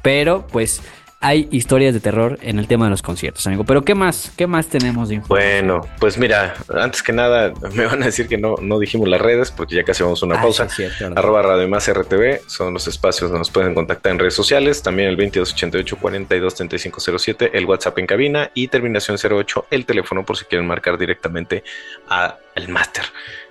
[0.00, 0.80] Pero pues
[1.20, 3.64] hay historias de terror en el tema de los conciertos, amigo.
[3.64, 4.32] Pero ¿qué más?
[4.36, 5.60] ¿Qué más tenemos de información?
[5.62, 9.20] Bueno, pues mira, antes que nada me van a decir que no, no dijimos las
[9.20, 10.68] redes porque ya casi vamos a una Ah, pausa.
[11.16, 14.82] Arroba Radio Más RTV son los espacios donde nos pueden contactar en redes sociales.
[14.82, 20.36] También el 2288 42 3507, el WhatsApp en cabina y terminación 08, el teléfono por
[20.36, 21.64] si quieren marcar directamente
[22.08, 23.04] a el máster.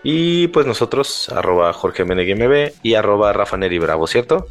[0.04, 4.48] Y pues nosotros, arroba Jorge Menegui MB y arroba Rafa Neri Bravo, ¿cierto?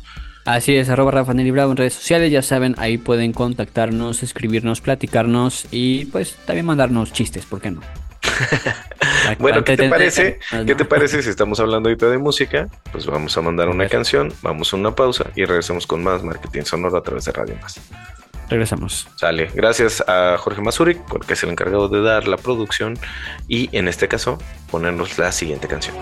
[0.46, 4.80] Así es, arroba Rafa Neri Bravo en redes sociales, ya saben, ahí pueden contactarnos, escribirnos,
[4.80, 7.80] platicarnos y pues también mandarnos chistes, ¿por qué no?
[9.38, 10.38] Bueno, ¿qué te parece?
[10.66, 12.68] ¿Qué te parece si estamos hablando ahorita de música?
[12.92, 16.62] Pues vamos a mandar una canción, vamos a una pausa y regresamos con más marketing
[16.62, 17.80] sonoro a través de Radio Más.
[18.48, 19.09] Regresamos.
[19.16, 19.50] Sale.
[19.54, 22.96] Gracias a Jorge Mazuric, porque es el encargado de dar la producción
[23.48, 24.38] y en este caso
[24.70, 25.96] ponernos la siguiente canción.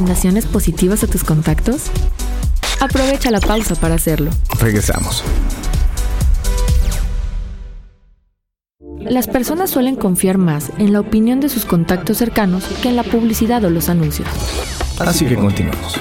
[0.00, 1.90] Recomendaciones positivas a tus contactos?
[2.80, 4.30] Aprovecha la pausa para hacerlo.
[4.58, 5.22] Regresamos.
[8.98, 13.02] Las personas suelen confiar más en la opinión de sus contactos cercanos que en la
[13.02, 14.28] publicidad o los anuncios.
[14.98, 15.98] Así que continuamos.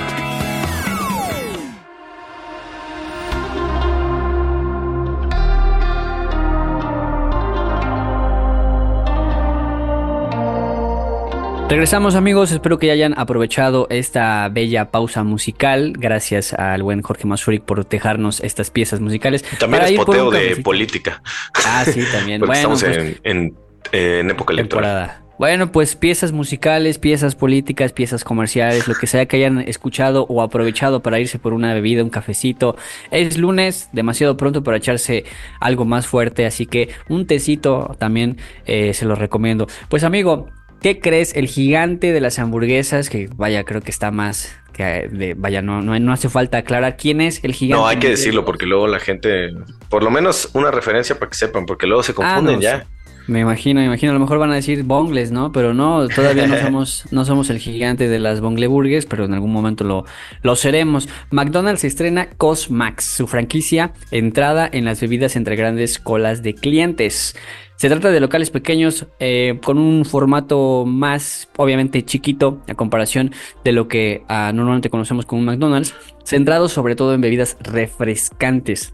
[11.69, 15.93] Regresamos amigos, espero que ya hayan aprovechado esta bella pausa musical.
[15.95, 19.45] Gracias al buen Jorge Masurik por dejarnos estas piezas musicales.
[19.59, 21.21] También es poteo de política.
[21.65, 22.39] Ah, sí, también.
[22.41, 23.55] Porque bueno, estamos pues, en, en-
[23.91, 25.11] en época electoral.
[25.37, 30.41] Bueno, pues piezas musicales, piezas políticas, piezas comerciales, lo que sea que hayan escuchado o
[30.41, 32.75] aprovechado para irse por una bebida, un cafecito.
[33.11, 35.23] Es lunes, demasiado pronto para echarse
[35.61, 39.67] algo más fuerte, así que un tecito también eh, se lo recomiendo.
[39.87, 40.49] Pues amigo,
[40.81, 41.35] ¿qué crees?
[41.35, 45.81] El gigante de las hamburguesas, que vaya, creo que está más que de, vaya, no,
[45.81, 47.81] no, no hace falta aclarar quién es el gigante.
[47.81, 49.53] No, hay que decirlo porque luego la gente,
[49.89, 52.87] por lo menos una referencia para que sepan, porque luego se confunden Ah, no, ya.
[53.29, 54.11] Me imagino, me imagino.
[54.11, 55.51] A lo mejor van a decir bongles, ¿no?
[55.51, 59.53] Pero no, todavía no somos, no somos el gigante de las bongleburgues, pero en algún
[59.53, 60.05] momento lo,
[60.41, 61.07] lo seremos.
[61.29, 67.35] McDonald's estrena Cosmax, su franquicia entrada en las bebidas entre grandes colas de clientes.
[67.79, 73.31] Se trata de locales pequeños eh, con un formato más, obviamente, chiquito a comparación
[73.63, 78.93] de lo que ah, normalmente conocemos como un McDonald's, centrado sobre todo en bebidas refrescantes.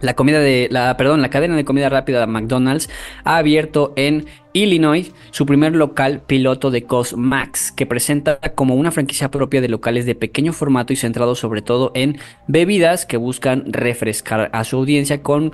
[0.00, 2.88] La comida de la, perdón, la cadena de comida rápida McDonald's
[3.24, 9.30] ha abierto en Illinois su primer local piloto de Cosmax, que presenta como una franquicia
[9.30, 12.18] propia de locales de pequeño formato y centrado sobre todo en
[12.48, 15.52] bebidas que buscan refrescar a su audiencia con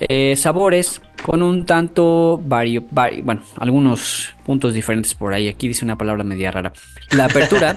[0.00, 5.48] eh, sabores con un tanto vario, vari- bueno, algunos puntos diferentes por ahí.
[5.48, 6.72] Aquí dice una palabra media rara.
[7.12, 7.76] La apertura,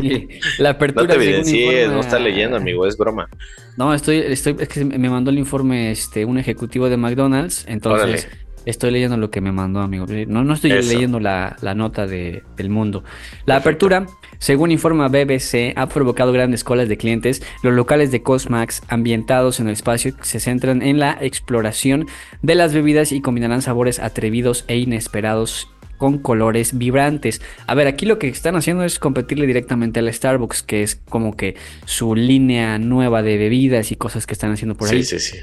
[0.58, 1.02] la apertura.
[1.04, 3.28] No te evidencies, no estás leyendo, amigo, es broma.
[3.76, 8.24] no, estoy, estoy, es que me mandó el informe este, un ejecutivo de McDonald's, entonces
[8.26, 8.49] Órale.
[8.70, 10.06] Estoy leyendo lo que me mandó, amigo.
[10.26, 10.92] No, no estoy Eso.
[10.92, 13.04] leyendo la, la nota de, del mundo.
[13.46, 14.06] La apertura,
[14.38, 17.42] según informa BBC, ha provocado grandes colas de clientes.
[17.62, 22.06] Los locales de Cosmax ambientados en el espacio se centran en la exploración
[22.42, 25.68] de las bebidas y combinarán sabores atrevidos e inesperados
[26.00, 27.42] con colores vibrantes.
[27.66, 31.36] A ver, aquí lo que están haciendo es competirle directamente al Starbucks, que es como
[31.36, 35.04] que su línea nueva de bebidas y cosas que están haciendo por ahí.
[35.04, 35.38] Sí, sí, sí.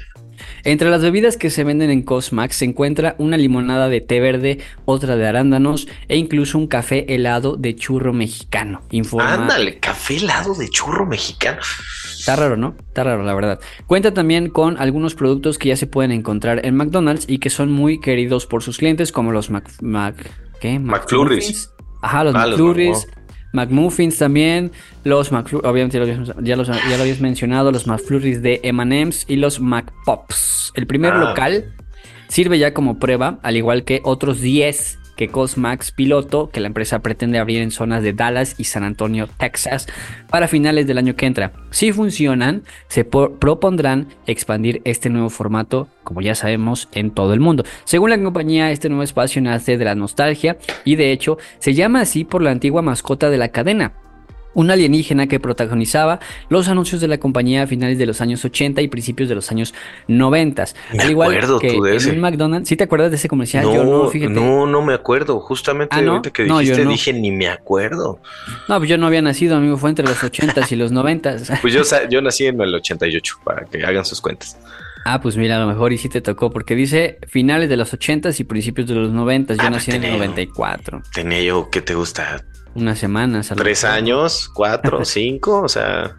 [0.64, 4.58] Entre las bebidas que se venden en Cosmax se encuentra una limonada de té verde,
[4.84, 8.82] otra de arándanos e incluso un café helado de churro mexicano.
[8.90, 11.58] Informa Ándale, café helado de churro mexicano.
[12.18, 12.74] Está raro, ¿no?
[12.88, 13.60] Está raro, la verdad.
[13.86, 17.70] Cuenta también con algunos productos que ya se pueden encontrar en McDonald's y que son
[17.72, 19.70] muy queridos por sus clientes, como los Mac...
[19.80, 20.30] Mac-
[20.60, 20.78] ¿Qué?
[20.78, 21.70] McFlurries.
[22.02, 23.06] Ajá, los Ah, los McFlurries.
[23.52, 24.72] McMuffins también,
[25.04, 29.60] los McFlurries, obviamente ya los- ya lo habías mencionado, los McFlurries de M&M's y los
[29.60, 30.72] McPops.
[30.74, 31.18] El primer Ah.
[31.30, 31.72] local
[32.28, 37.00] sirve ya como prueba, al igual que otros 10 que Cosmax piloto, que la empresa
[37.00, 39.88] pretende abrir en zonas de Dallas y San Antonio, Texas,
[40.30, 41.52] para finales del año que entra.
[41.70, 47.40] Si funcionan, se po- propondrán expandir este nuevo formato, como ya sabemos, en todo el
[47.40, 47.64] mundo.
[47.84, 52.00] Según la compañía, este nuevo espacio nace de la nostalgia y de hecho se llama
[52.02, 53.92] así por la antigua mascota de la cadena.
[54.58, 56.18] Un alienígena que protagonizaba
[56.48, 59.50] los anuncios de la compañía a finales de los años 80 y principios de los
[59.52, 59.72] años
[60.08, 60.64] 90.
[60.94, 62.10] Me Al igual acuerdo que tú de en ese.
[62.10, 63.64] un McDonald's, ¿sí te acuerdas de ese comercial?
[63.64, 64.32] No, Yo no, no, fíjate.
[64.34, 65.38] no, me acuerdo.
[65.40, 66.12] Justamente Ah, ¿no?
[66.12, 68.20] ahorita que No, yo dijiste, dije ni me acuerdo.
[68.68, 71.58] No, pues yo no había nacido, amigo, fue entre los 80s y los 90s.
[71.62, 74.58] Pues yo, yo nací en el 88, para que hagan sus cuentas.
[75.04, 77.92] Ah, pues mira, a lo mejor y sí te tocó, porque dice finales de los
[77.94, 79.56] 80s y principios de los 90s.
[79.56, 81.02] Yo Ah, nací en el tenía- 94.
[81.14, 82.44] Tenía yo, ¿qué te gusta?
[82.78, 83.50] Unas semanas.
[83.52, 83.96] a ¿Tres mejor.
[83.98, 84.50] años?
[84.54, 85.04] ¿Cuatro?
[85.04, 85.62] ¿Cinco?
[85.62, 86.16] O sea,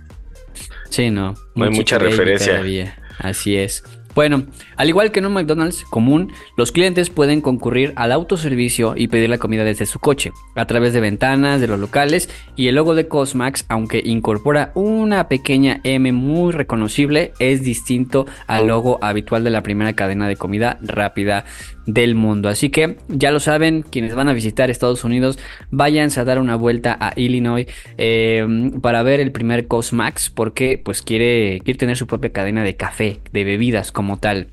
[0.90, 1.36] Sí, no.
[1.56, 2.54] No hay mucha referencia.
[2.54, 2.98] todavía.
[3.20, 3.84] Así es.
[4.16, 9.08] Bueno, al igual que en un McDonald's común, los clientes pueden concurrir al autoservicio y
[9.08, 12.76] pedir la comida desde su coche, a través de ventanas de los locales y el
[12.76, 19.44] logo de Cosmax, aunque incorpora una pequeña M muy reconocible, es distinto al logo habitual
[19.44, 21.46] de la primera cadena de comida rápida
[21.94, 22.50] del mundo.
[22.50, 25.40] Así que ya lo saben, quienes van a visitar Estados Unidos,
[25.72, 27.66] váyanse a dar una vuelta a Illinois
[27.98, 28.46] eh,
[28.82, 33.22] para ver el primer Cosmax, porque pues quiere, quiere tener su propia cadena de café,
[33.32, 34.48] de bebidas como tal.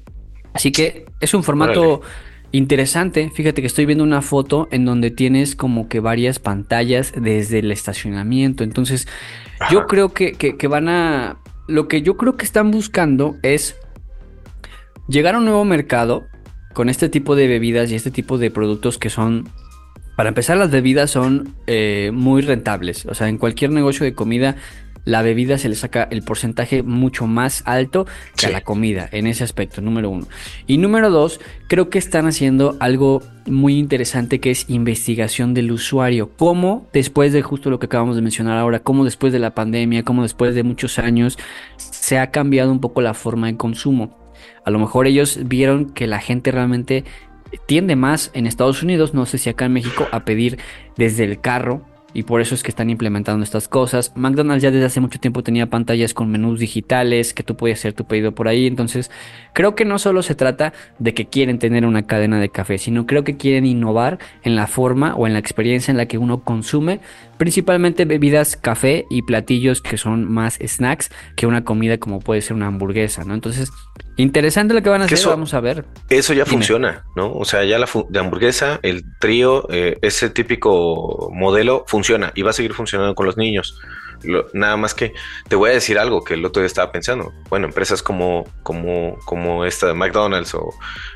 [0.55, 2.01] Así que es un formato
[2.53, 3.31] interesante.
[3.35, 7.71] Fíjate que estoy viendo una foto en donde tienes como que varias pantallas desde el
[7.71, 8.65] estacionamiento.
[8.65, 9.07] Entonces,
[9.71, 11.39] yo creo que, que- que van a...
[11.69, 13.77] Lo que yo creo que están buscando es
[15.09, 16.25] llegar a un nuevo mercado
[16.77, 19.49] con este tipo de bebidas y este tipo de productos que son
[20.15, 23.07] Para empezar, las bebidas son eh, muy rentables.
[23.07, 24.57] O sea, en cualquier negocio de comida,
[25.07, 29.27] la bebida se le saca el porcentaje mucho más alto que a la comida, en
[29.27, 30.27] ese aspecto, número uno.
[30.67, 36.33] Y número dos, creo que están haciendo algo muy interesante que es investigación del usuario.
[36.37, 40.03] Cómo después de justo lo que acabamos de mencionar ahora, cómo después de la pandemia,
[40.03, 41.39] cómo después de muchos años,
[41.79, 44.26] se ha cambiado un poco la forma de consumo.
[44.67, 47.05] A lo mejor ellos vieron que la gente realmente
[47.67, 50.59] tiende más en Estados Unidos, no sé si acá en México, a pedir
[50.97, 51.83] desde el carro.
[52.13, 54.13] Y por eso es que están implementando estas cosas.
[54.17, 57.93] McDonald's ya desde hace mucho tiempo tenía pantallas con menús digitales que tú puedes hacer
[57.93, 58.67] tu pedido por ahí.
[58.67, 59.11] Entonces,
[59.53, 63.07] creo que no solo se trata de que quieren tener una cadena de café, sino
[63.07, 66.41] creo que quieren innovar en la forma o en la experiencia en la que uno
[66.41, 67.01] consume,
[67.37, 72.57] principalmente bebidas, café y platillos que son más snacks que una comida como puede ser
[72.57, 73.35] una hamburguesa, ¿no?
[73.35, 73.71] Entonces,
[74.17, 75.85] interesante lo que van a Que hacer, eso- vamos a ver.
[76.09, 76.57] Eso ya Dime.
[76.57, 77.33] funciona, ¿no?
[77.33, 82.51] O sea, ya la, la hamburguesa, el trío, eh, ese típico modelo funciona y va
[82.51, 83.79] a seguir funcionando con los niños.
[84.53, 85.13] Nada más que
[85.49, 87.33] te voy a decir algo que el otro día estaba pensando.
[87.49, 90.71] Bueno, empresas como, como, como esta de McDonald's o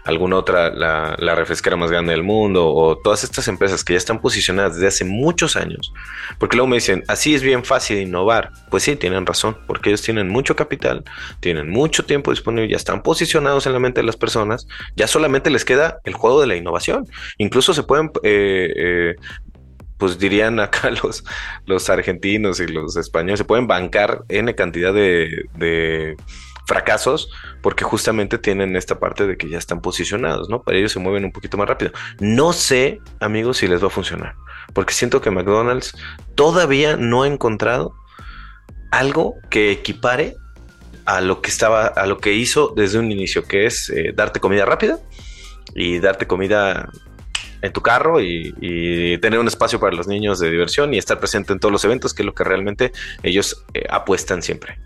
[0.04, 3.98] alguna otra, la, la refresquera más grande del mundo, o todas estas empresas que ya
[3.98, 5.92] están posicionadas desde hace muchos años,
[6.38, 8.50] porque luego me dicen, así es bien fácil innovar.
[8.70, 11.04] Pues sí, tienen razón, porque ellos tienen mucho capital,
[11.40, 15.50] tienen mucho tiempo disponible, ya están posicionados en la mente de las personas, ya solamente
[15.50, 17.06] les queda el juego de la innovación.
[17.38, 19.14] Incluso se pueden, eh, eh,
[20.00, 21.22] pues dirían acá los,
[21.66, 26.16] los argentinos y los españoles, se pueden bancar N cantidad de, de
[26.66, 27.30] fracasos
[27.62, 30.62] porque justamente tienen esta parte de que ya están posicionados, ¿no?
[30.62, 31.92] Para ellos se mueven un poquito más rápido.
[32.18, 34.34] No sé, amigos, si les va a funcionar,
[34.72, 35.94] porque siento que McDonald's
[36.34, 37.94] todavía no ha encontrado
[38.90, 40.36] algo que equipare
[41.04, 44.40] a lo que estaba, a lo que hizo desde un inicio, que es eh, darte
[44.40, 44.98] comida rápida
[45.74, 46.88] y darte comida
[47.62, 51.52] en tu carro y, tener un espacio para los niños de diversión y estar presente
[51.52, 52.92] en todos los eventos, que es lo que realmente
[53.22, 54.78] ellos eh, apuestan siempre.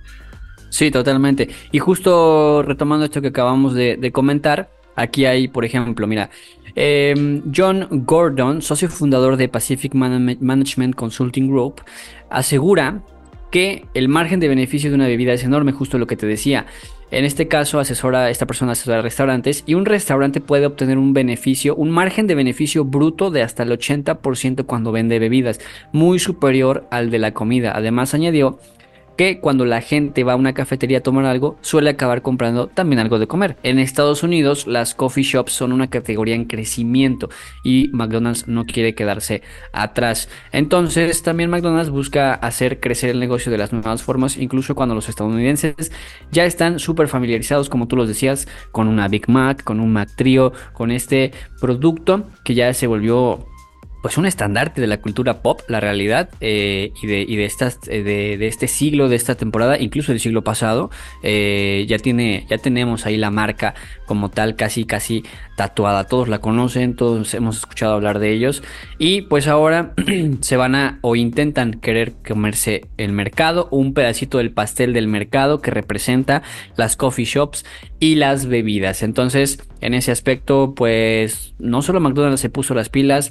[0.70, 1.48] Sí, totalmente.
[1.70, 6.30] Y justo retomando esto que acabamos de, comentar, aquí hay, por ejemplo, mira,
[6.74, 11.82] eh, John Gordon, socio fundador de Pacific Man- Management Consulting Group,
[12.28, 13.02] asegura
[13.54, 16.66] que el margen de beneficio de una bebida es enorme, justo lo que te decía.
[17.12, 21.76] En este caso, asesora, esta persona asesora restaurantes y un restaurante puede obtener un beneficio,
[21.76, 25.60] un margen de beneficio bruto de hasta el 80% cuando vende bebidas,
[25.92, 27.70] muy superior al de la comida.
[27.76, 28.58] Además, añadió
[29.16, 32.98] que cuando la gente va a una cafetería a tomar algo, suele acabar comprando también
[32.98, 33.56] algo de comer.
[33.62, 37.28] En Estados Unidos, las coffee shops son una categoría en crecimiento
[37.62, 39.42] y McDonald's no quiere quedarse
[39.72, 40.28] atrás.
[40.52, 45.08] Entonces, también McDonald's busca hacer crecer el negocio de las nuevas formas, incluso cuando los
[45.08, 45.92] estadounidenses
[46.30, 50.10] ya están súper familiarizados, como tú los decías, con una Big Mac, con un Mac
[50.16, 53.46] Trio, con este producto que ya se volvió
[54.04, 57.78] pues un estandarte de la cultura pop, la realidad, eh, y, de, y de, estas,
[57.86, 60.90] eh, de, de este siglo, de esta temporada, incluso del siglo pasado,
[61.22, 63.74] eh, ya tiene, ya tenemos ahí la marca
[64.04, 65.24] como tal, casi, casi
[65.56, 66.04] tatuada.
[66.04, 68.62] Todos la conocen, todos hemos escuchado hablar de ellos,
[68.98, 69.94] y pues ahora
[70.42, 75.62] se van a o intentan querer comerse el mercado, un pedacito del pastel del mercado
[75.62, 76.42] que representa
[76.76, 77.64] las coffee shops
[78.00, 79.02] y las bebidas.
[79.02, 83.30] Entonces, en ese aspecto, pues no solo McDonald's se puso las pilas,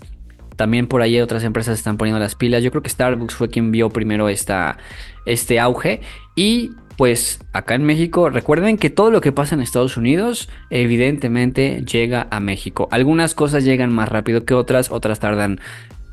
[0.55, 2.63] también por ahí otras empresas están poniendo las pilas.
[2.63, 4.77] Yo creo que Starbucks fue quien vio primero esta,
[5.25, 6.01] este auge.
[6.35, 11.83] Y pues acá en México, recuerden que todo lo que pasa en Estados Unidos evidentemente
[11.83, 12.87] llega a México.
[12.91, 15.59] Algunas cosas llegan más rápido que otras, otras tardan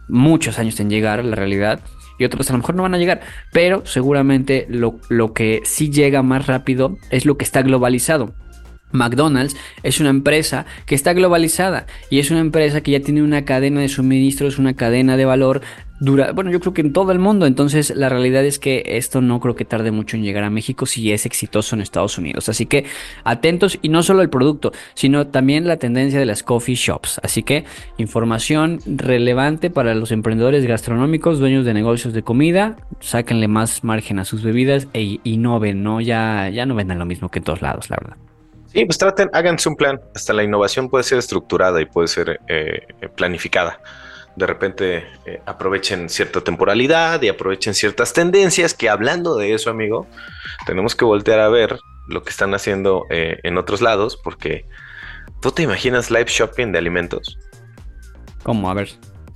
[0.09, 1.81] muchos años en llegar, la realidad.
[2.19, 3.21] Y otros a lo mejor no van a llegar,
[3.53, 8.35] pero seguramente lo, lo que sí llega más rápido es lo que está globalizado.
[8.93, 13.45] McDonald's es una empresa que está globalizada y es una empresa que ya tiene una
[13.45, 15.63] cadena de suministros, una cadena de valor
[16.01, 17.47] dura, bueno, yo creo que en todo el mundo.
[17.47, 20.87] Entonces, la realidad es que esto no creo que tarde mucho en llegar a México
[20.87, 22.49] si es exitoso en Estados Unidos.
[22.49, 22.87] Así que
[23.23, 27.21] atentos y no solo el producto, sino también la tendencia de las coffee shops.
[27.23, 27.65] Así que
[27.99, 34.25] información relevante para los emprendedores gastronómicos, dueños de negocios de comida, sáquenle más margen a
[34.25, 36.01] sus bebidas e innoven, ¿no?
[36.01, 38.30] Ya, ya no vendan lo mismo que en todos lados, la verdad.
[38.73, 40.01] Sí, pues traten, háganse un plan.
[40.15, 43.81] Hasta la innovación puede ser estructurada y puede ser eh, planificada.
[44.37, 50.07] De repente eh, aprovechen cierta temporalidad y aprovechen ciertas tendencias que hablando de eso, amigo,
[50.67, 54.67] tenemos que voltear a ver lo que están haciendo eh, en otros lados porque
[55.43, 57.39] tú te imaginas live shopping de alimentos.
[58.45, 58.71] ¿Cómo?
[58.71, 58.91] A ver.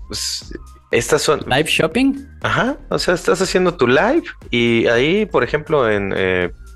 [0.07, 0.55] Pues
[0.93, 1.41] estas son...
[1.49, 2.25] ¿Live shopping?
[2.43, 6.15] Ajá, o sea, estás haciendo tu live y ahí, por ejemplo, en,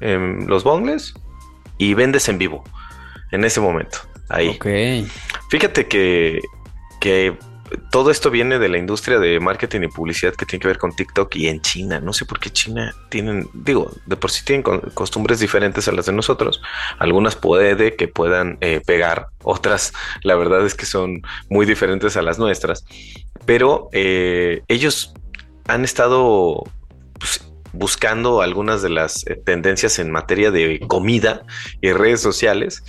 [0.00, 1.14] en los bongles
[1.78, 2.64] y vendes en vivo
[3.30, 3.98] en ese momento.
[4.28, 4.48] Ahí.
[4.48, 4.66] Ok.
[5.50, 6.40] Fíjate que,
[7.00, 7.36] que
[7.90, 10.94] todo esto viene de la industria de marketing y publicidad que tiene que ver con
[10.94, 12.00] TikTok y en China.
[12.00, 14.62] No sé por qué China tienen, digo, de por sí tienen
[14.94, 16.60] costumbres diferentes a las de nosotros.
[16.98, 22.22] Algunas puede que puedan eh, pegar, otras la verdad es que son muy diferentes a
[22.22, 22.84] las nuestras.
[23.46, 25.14] Pero eh, ellos
[25.66, 26.64] han estado
[27.72, 31.42] buscando algunas de las eh, tendencias en materia de comida
[31.80, 32.82] y redes sociales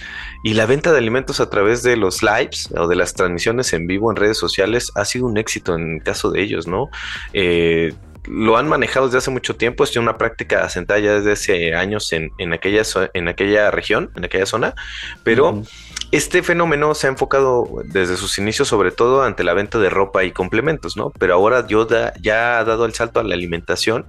[0.44, 3.88] y la venta de alimentos a través de los lives o de las transmisiones en
[3.88, 6.90] vivo en redes sociales ha sido un éxito en el caso de ellos, ¿no?
[7.34, 7.94] Eh,
[8.26, 12.12] lo han manejado desde hace mucho tiempo, es una práctica asentada ya desde hace años
[12.14, 14.76] en, en, aquella, en aquella región, en aquella zona,
[15.24, 15.64] pero
[16.12, 20.24] este fenómeno se ha enfocado desde sus inicios sobre todo ante la venta de ropa
[20.24, 21.12] y complementos, ¿no?
[21.20, 24.08] Pero ahora Yoda ya ha dado el salto a la alimentación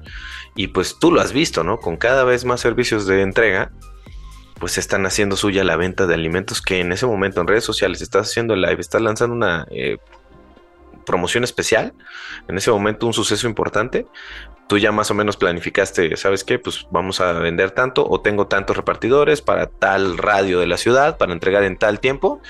[0.57, 1.79] y pues tú lo has visto, ¿no?
[1.79, 3.71] Con cada vez más servicios de entrega,
[4.59, 8.01] pues están haciendo suya la venta de alimentos que en ese momento en redes sociales
[8.03, 9.99] estás haciendo live, estás lanzando una eh,
[11.11, 11.93] promoción especial,
[12.47, 14.07] en ese momento un suceso importante,
[14.69, 16.61] tú ya más o menos planificaste, ¿sabes qué?
[16.61, 21.19] Pues vamos a vender tanto o tengo tantos repartidores para tal radio de la ciudad
[21.19, 22.41] para entregar en tal tiempo.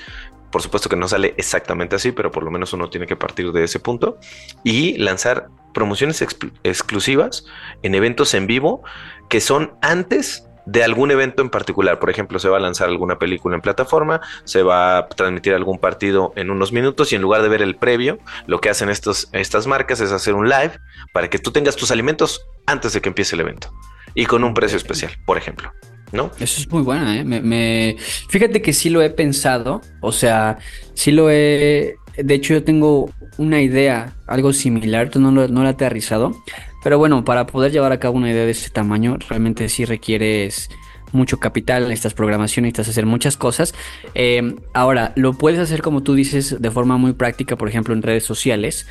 [0.51, 3.51] Por supuesto que no sale exactamente así, pero por lo menos uno tiene que partir
[3.51, 4.19] de ese punto
[4.63, 7.45] y lanzar promociones exclu- exclusivas
[7.81, 8.83] en eventos en vivo
[9.29, 11.99] que son antes de algún evento en particular.
[11.99, 15.79] Por ejemplo, se va a lanzar alguna película en plataforma, se va a transmitir algún
[15.79, 19.29] partido en unos minutos y en lugar de ver el previo, lo que hacen estos,
[19.33, 20.73] estas marcas es hacer un live
[21.13, 23.71] para que tú tengas tus alimentos antes de que empiece el evento
[24.13, 25.71] y con un precio especial, por ejemplo.
[26.11, 26.29] ¿No?
[26.41, 27.23] Eso es muy buena, ¿eh?
[27.23, 27.95] Me, me-
[28.29, 30.57] Fíjate que sí lo he pensado, o sea,
[30.93, 31.95] sí lo he...
[32.17, 36.35] De hecho, yo tengo una idea, algo similar, tú no lo, no lo he aterrizado,
[36.83, 40.69] pero bueno, para poder llevar a cabo una idea de ese tamaño, realmente sí requieres
[41.11, 43.73] mucho capital, necesitas programación, necesitas hacer muchas cosas.
[44.15, 48.01] Eh, ahora, lo puedes hacer como tú dices, de forma muy práctica, por ejemplo, en
[48.01, 48.87] redes sociales,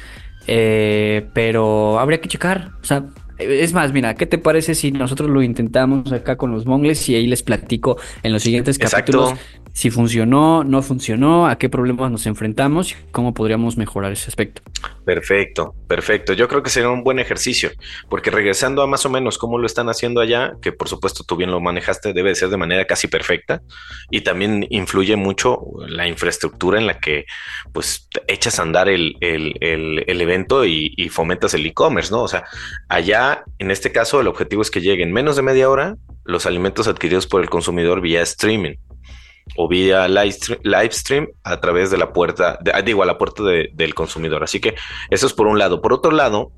[0.47, 3.07] eh, pero habría que checar, o sea,
[3.39, 7.15] es más, mira, ¿qué te parece si nosotros lo intentamos acá con los mongles y
[7.15, 8.97] ahí les platico en los siguientes Exacto.
[8.97, 9.39] capítulos
[9.73, 14.63] si funcionó, no funcionó, a qué problemas nos enfrentamos y cómo podríamos mejorar ese aspecto?
[15.05, 16.33] Perfecto, perfecto.
[16.35, 17.71] Yo creo que sería un buen ejercicio,
[18.09, 21.37] porque regresando a más o menos cómo lo están haciendo allá, que por supuesto tú
[21.37, 23.63] bien lo manejaste, debe de ser de manera casi perfecta
[24.11, 25.59] y también influye mucho
[25.89, 27.25] la infraestructura en la que
[27.73, 32.23] pues echas a andar el, el- el- el evento y, y fomentas el e-commerce, ¿no?
[32.23, 32.45] O sea,
[32.89, 36.87] allá en este caso el objetivo es que lleguen menos de media hora los alimentos
[36.87, 38.75] adquiridos por el consumidor vía streaming
[39.57, 43.07] o vía live stre- live stream a través de la puerta, de- ah, digo, a
[43.07, 44.43] la puerta de- del consumidor.
[44.45, 44.75] Así que
[45.11, 45.83] eso es por un lado.
[45.83, 46.53] Por otro lado,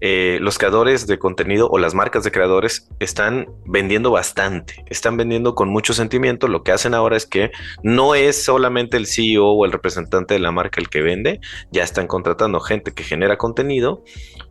[0.00, 5.54] eh, los creadores de contenido o las marcas de creadores están vendiendo bastante, están vendiendo
[5.54, 6.48] con mucho sentimiento.
[6.48, 7.50] Lo que hacen ahora es que
[7.82, 11.40] no es solamente el CEO o el representante de la marca el que vende,
[11.72, 14.02] ya están contratando gente que genera contenido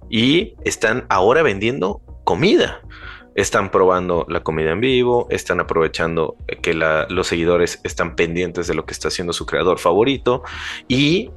[0.09, 2.81] y están ahora vendiendo comida.
[3.35, 8.85] Están probando la comida en vivo, están aprovechando que los seguidores están pendientes de lo
[8.85, 10.43] que está haciendo su creador favorito
[10.87, 11.31] y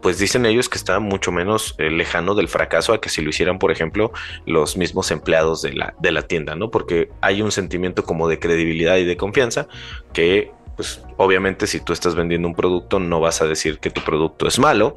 [0.00, 3.30] pues dicen ellos que está mucho menos eh, lejano del fracaso a que si lo
[3.30, 4.12] hicieran, por ejemplo,
[4.46, 6.70] los mismos empleados de la, de la tienda, ¿no?
[6.70, 9.68] Porque hay un sentimiento como de credibilidad y de confianza
[10.12, 14.00] que, pues obviamente si tú estás vendiendo un producto no vas a decir que tu
[14.00, 14.96] producto es malo,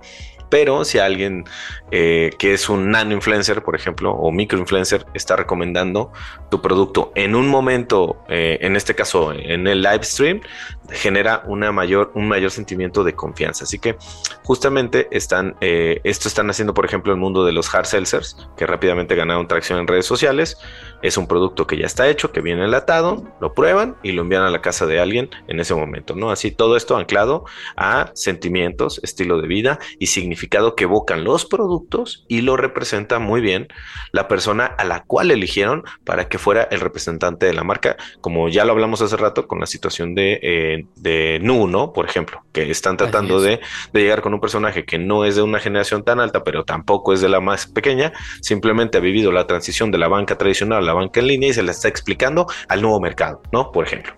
[0.54, 1.46] pero si alguien
[1.90, 6.12] eh, que es un nano influencer, por ejemplo, o micro influencer, está recomendando
[6.52, 10.42] tu producto en un momento, eh, en este caso en el live stream,
[10.90, 13.64] genera una mayor, un mayor sentimiento de confianza.
[13.64, 13.96] Así que
[14.44, 18.66] justamente están, eh, esto están haciendo, por ejemplo, el mundo de los hard seltzers, que
[18.66, 20.58] rápidamente ganaron tracción en redes sociales.
[21.02, 24.44] Es un producto que ya está hecho, que viene enlatado, lo prueban y lo envían
[24.44, 26.32] a la casa de alguien en ese momento, ¿no?
[26.32, 32.26] Así todo esto anclado a sentimientos, estilo de vida y significado que evocan los productos
[32.28, 33.68] y lo representa muy bien
[34.12, 38.50] la persona a la cual eligieron para que fuera el representante de la marca, como
[38.50, 41.94] ya lo hablamos hace rato con la situación de, eh, de Nu, ¿no?
[41.94, 43.60] Por ejemplo, que están tratando de,
[43.94, 47.14] de llegar con un personaje que no es de una generación tan alta, pero tampoco
[47.14, 50.82] es de la más pequeña, simplemente ha vivido la transición de la banca tradicional a
[50.82, 53.72] la banca en línea y se la está explicando al nuevo mercado, ¿no?
[53.72, 54.14] Por ejemplo.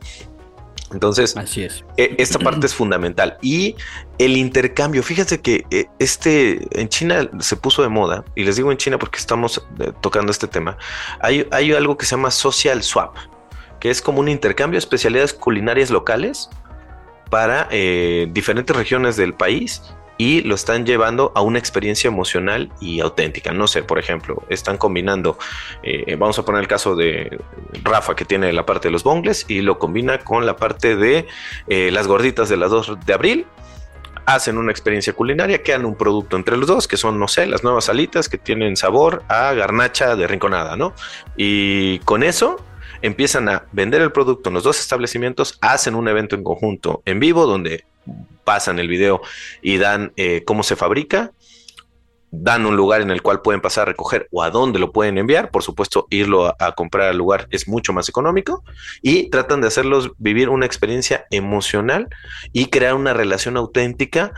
[0.91, 1.83] Entonces, Así es.
[1.97, 3.37] e- esta parte es fundamental.
[3.41, 3.75] Y
[4.17, 8.71] el intercambio, fíjense que eh, este en China se puso de moda, y les digo
[8.71, 10.77] en China porque estamos eh, tocando este tema.
[11.19, 13.15] Hay, hay algo que se llama social swap,
[13.79, 16.49] que es como un intercambio de especialidades culinarias locales
[17.29, 19.81] para eh, diferentes regiones del país
[20.17, 23.51] y lo están llevando a una experiencia emocional y auténtica.
[23.51, 25.37] No sé, por ejemplo, están combinando,
[25.83, 27.39] eh, vamos a poner el caso de
[27.83, 31.27] Rafa que tiene la parte de los bongles y lo combina con la parte de
[31.67, 33.47] eh, las gorditas de las 2 de abril
[34.25, 37.63] hacen una experiencia culinaria, crean un producto entre los dos, que son, no sé, las
[37.63, 40.93] nuevas alitas que tienen sabor a garnacha de rinconada, ¿no?
[41.37, 42.59] Y con eso
[43.05, 47.19] empiezan a vender el producto en los dos establecimientos, hacen un evento en conjunto en
[47.19, 47.85] vivo donde
[48.43, 49.21] pasan el video
[49.61, 51.31] y dan eh, cómo se fabrica,
[52.31, 55.17] dan un lugar en el cual pueden pasar a recoger o a dónde lo pueden
[55.17, 55.51] enviar.
[55.51, 58.63] Por supuesto, irlo a, a, comprar al lugar es mucho más económico
[59.01, 62.07] y tratan de hacerlos vivir una experiencia emocional
[62.53, 64.33] y crear una relación auténtica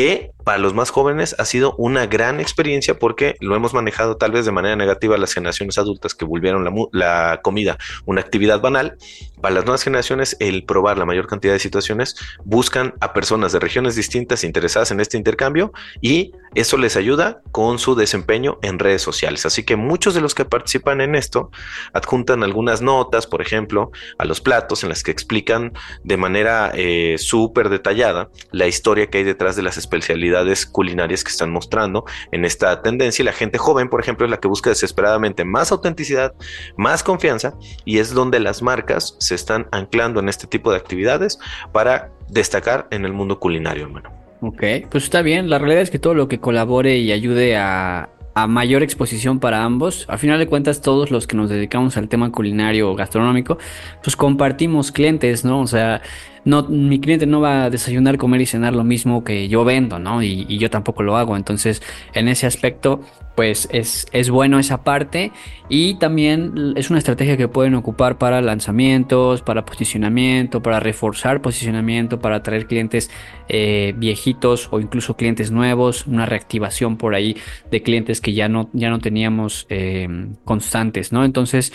[0.00, 4.32] que para los más jóvenes ha sido una gran experiencia porque lo hemos manejado tal
[4.32, 7.76] vez de manera negativa las generaciones adultas que volvieron la, la, comida
[8.06, 8.96] una actividad banal.
[9.42, 13.58] Para las nuevas generaciones, el probar la mayor cantidad de situaciones buscan a personas de
[13.58, 19.02] regiones distintas interesadas en este intercambio y eso les ayuda con su desempeño en redes
[19.02, 19.46] sociales.
[19.46, 21.50] Así que muchos de los que participan en esto
[21.92, 25.72] adjuntan algunas notas, por ejemplo, a los platos en las que explican
[26.02, 31.30] de manera eh, súper detallada la historia que hay detrás de las especialidades culinarias que
[31.30, 35.44] están mostrando en esta tendencia la gente joven, por ejemplo, es la que busca desesperadamente
[35.44, 36.32] más autenticidad,
[36.76, 41.38] más confianza y es donde las marcas se están anclando en este tipo de actividades
[41.72, 44.10] para destacar en el mundo culinario, hermano.
[44.42, 45.50] Ok, pues está bien.
[45.50, 49.64] La realidad es que todo lo que colabore y ayude a, a mayor exposición para
[49.64, 50.06] ambos.
[50.08, 53.58] Al final de cuentas, todos los que nos dedicamos al tema culinario o gastronómico,
[54.02, 55.60] pues compartimos clientes, ¿no?
[55.60, 56.00] O sea,
[56.44, 59.98] no, mi cliente no va a desayunar, comer y cenar lo mismo que yo vendo,
[59.98, 60.22] ¿no?
[60.22, 61.36] Y, yo tampoco lo hago.
[61.36, 61.82] Entonces,
[62.14, 63.00] en ese aspecto,
[63.34, 65.32] pues es, es bueno esa parte
[65.68, 72.18] y también es una estrategia que pueden ocupar para lanzamientos, para posicionamiento, para reforzar posicionamiento,
[72.20, 73.10] para atraer clientes
[73.48, 77.36] eh, viejitos o incluso clientes nuevos, una reactivación por ahí
[77.70, 80.08] de clientes que ya no, ya no teníamos eh,
[80.44, 81.24] constantes, ¿no?
[81.24, 81.72] Entonces,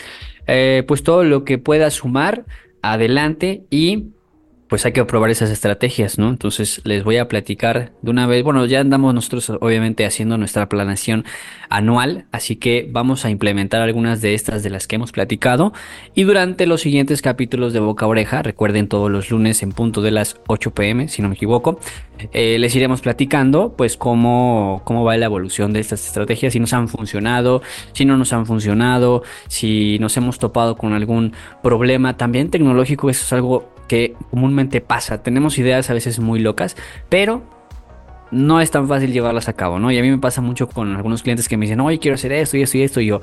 [0.48, 2.46] eh, pues todo lo que pueda sumar,
[2.82, 4.15] adelante y
[4.76, 6.28] pues hay que probar esas estrategias, ¿no?
[6.28, 8.44] Entonces les voy a platicar de una vez.
[8.44, 11.24] Bueno, ya andamos nosotros obviamente haciendo nuestra planeación
[11.70, 15.72] anual, así que vamos a implementar algunas de estas de las que hemos platicado.
[16.14, 20.02] Y durante los siguientes capítulos de Boca a Oreja, recuerden todos los lunes en punto
[20.02, 21.80] de las 8 pm, si no me equivoco,
[22.34, 26.74] eh, les iremos platicando pues cómo, cómo va la evolución de estas estrategias, si nos
[26.74, 27.62] han funcionado,
[27.94, 31.32] si no nos han funcionado, si nos hemos topado con algún
[31.64, 35.22] problema también tecnológico, eso es algo que comúnmente pasa.
[35.22, 36.76] Tenemos ideas a veces muy locas,
[37.10, 37.44] pero
[38.32, 39.92] no es tan fácil llevarlas a cabo, ¿no?
[39.92, 42.32] Y a mí me pasa mucho con algunos clientes que me dicen, oye, quiero hacer
[42.32, 43.02] esto y esto y esto.
[43.02, 43.22] Y yo,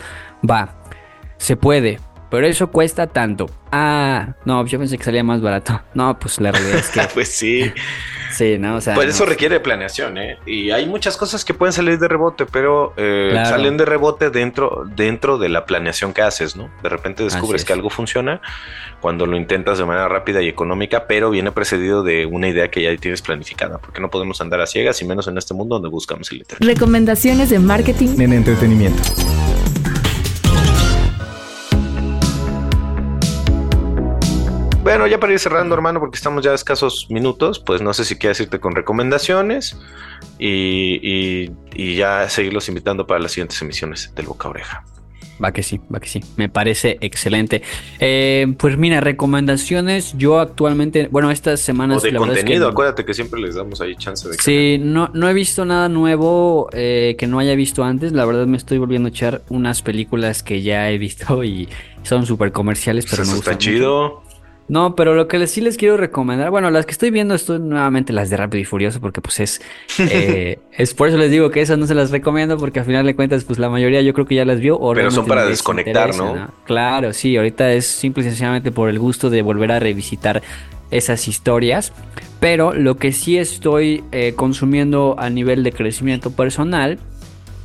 [0.49, 0.77] va,
[1.37, 1.99] se puede,
[2.33, 3.51] pero eso cuesta tanto.
[3.71, 5.83] Ah, no, yo pensé que salía más barato.
[5.95, 7.03] No, pues la realidad es que.
[7.15, 7.71] pues sí.
[8.33, 8.77] Sí, ¿no?
[8.77, 9.13] O sea, pues no.
[9.13, 10.39] eso requiere planeación, ¿eh?
[10.47, 13.51] Y hay muchas cosas que pueden salir de rebote, pero eh, claro.
[13.51, 16.71] salen de rebote dentro, dentro de la planeación que haces, ¿no?
[16.83, 18.41] De repente descubres que algo funciona
[19.03, 22.81] cuando lo intentas de manera rápida y económica, pero viene precedido de una idea que
[22.81, 25.91] ya tienes planificada, porque no podemos andar a ciegas y menos en este mundo donde
[25.91, 26.67] buscamos el internet.
[26.67, 29.03] Recomendaciones de marketing en entretenimiento.
[34.93, 38.05] Bueno, ya para ir cerrando, hermano, porque estamos ya a escasos minutos, pues no sé
[38.05, 39.79] si quieres irte con recomendaciones
[40.39, 44.85] y, y, y, ya seguirlos invitando para las siguientes emisiones del Boca Oreja.
[45.43, 46.21] Va que sí, va que sí.
[46.37, 47.63] Me parece excelente.
[48.01, 50.13] Eh, pues mira, recomendaciones.
[50.19, 51.99] Yo actualmente, bueno, estas semanas.
[51.99, 54.35] O de contenido, es que, acuérdate que siempre les damos ahí chance de.
[54.35, 58.13] Sí, no, no he visto nada nuevo eh, que no haya visto antes.
[58.13, 61.69] La verdad me estoy volviendo a echar unas películas que ya he visto y
[62.03, 64.23] son súper comerciales, pero Eso me está gustan chido.
[64.69, 67.59] No, pero lo que les, sí les quiero recomendar, bueno, las que estoy viendo estoy
[67.59, 69.61] nuevamente las de Rápido y Furioso porque pues es,
[69.99, 73.05] eh, es por eso les digo que esas no se las recomiendo porque al final
[73.05, 74.79] de cuentas pues la mayoría yo creo que ya las vio.
[74.79, 76.35] O pero son para desconectar, ¿no?
[76.35, 76.51] ¿no?
[76.65, 80.43] Claro, sí, ahorita es simple y sencillamente por el gusto de volver a revisitar
[80.91, 81.93] esas historias,
[82.39, 86.99] pero lo que sí estoy eh, consumiendo a nivel de crecimiento personal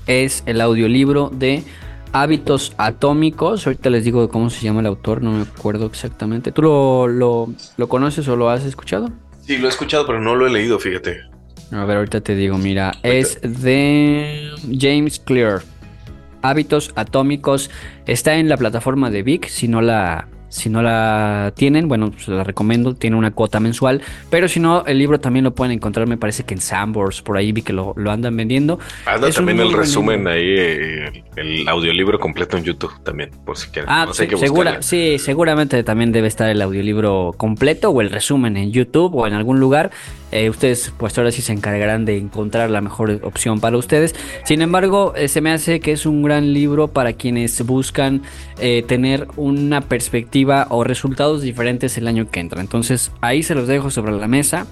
[0.07, 1.63] es el audiolibro de
[2.14, 3.68] Hábitos Atómicos.
[3.68, 6.51] Ahorita les digo cómo se llama el autor, no me acuerdo exactamente.
[6.51, 9.10] ¿Tú lo, lo, lo, conoces o lo has escuchado?
[9.41, 11.22] Sí, lo he escuchado, pero no lo he leído, fíjate.
[11.72, 15.62] A ver, ahorita te digo, mira, es de James Clear.
[16.41, 17.70] Hábitos Atómicos.
[18.05, 22.27] Está en la plataforma de Vic, si no la, si no la tienen, bueno, pues
[22.27, 26.07] la recomiendo, tiene una cuota mensual, pero si no, el libro también lo pueden encontrar,
[26.07, 28.79] me parece que en Sambors, por ahí vi que lo, lo andan vendiendo.
[29.05, 30.31] Anda también el resumen libro.
[30.31, 33.89] ahí, el, el, audiolibro completo en YouTube también, por si quieren.
[33.91, 38.09] Ah, no sé se, segura, sí, seguramente también debe estar el audiolibro completo o el
[38.09, 39.91] resumen en YouTube o en algún lugar.
[40.32, 44.15] Eh, ustedes pues ahora sí se encargarán de encontrar la mejor opción para ustedes.
[44.43, 48.23] Sin embargo, eh, se me hace que es un gran libro para quienes buscan
[48.59, 52.61] eh, tener una perspectiva o resultados diferentes el año que entra.
[52.61, 54.67] Entonces ahí se los dejo sobre la mesa.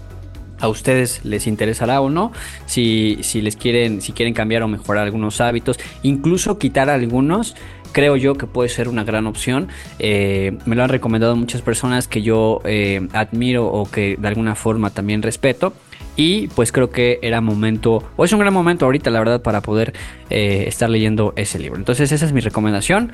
[0.62, 2.32] a ustedes les interesará o no,
[2.66, 7.56] si, si les quieren, si quieren cambiar o mejorar algunos hábitos, incluso quitar algunos,
[7.96, 9.70] creo yo que puede ser una gran opción.
[10.00, 14.54] Eh, me lo han recomendado muchas personas que yo eh, admiro o que de alguna
[14.56, 15.72] forma también respeto.
[16.18, 19.62] Y pues creo que era momento, o es un gran momento ahorita, la verdad, para
[19.62, 19.94] poder
[20.30, 21.78] eh, estar leyendo ese libro.
[21.78, 23.14] Entonces esa es mi recomendación.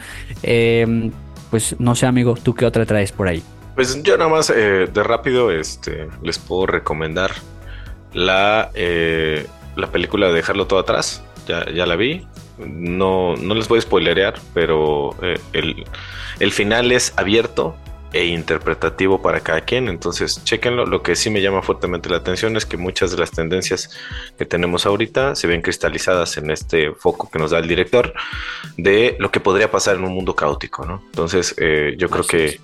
[1.51, 3.43] Pues no sé, amigo, ¿tú qué otra traes por ahí?
[3.75, 7.31] Pues yo nada más de rápido este, les puedo recomendar
[8.13, 8.71] la,
[9.75, 11.23] la película de Dejarlo Todo Atrás.
[11.47, 12.25] Ya, ya la vi.
[12.65, 15.85] No, no les voy a spoilerear, pero eh, el,
[16.39, 17.75] el final es abierto
[18.13, 19.87] e interpretativo para cada quien.
[19.87, 20.85] Entonces, chequenlo.
[20.85, 23.89] Lo que sí me llama fuertemente la atención es que muchas de las tendencias
[24.37, 28.13] que tenemos ahorita se ven cristalizadas en este foco que nos da el director
[28.77, 31.01] de lo que podría pasar en un mundo caótico, ¿no?
[31.05, 32.59] Entonces, eh, yo creo que,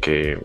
[0.00, 0.38] que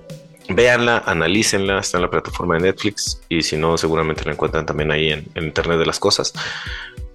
[0.50, 4.92] véanla, analícenla, está en la plataforma de Netflix y si no, seguramente la encuentran también
[4.92, 6.34] ahí en, en Internet de las Cosas.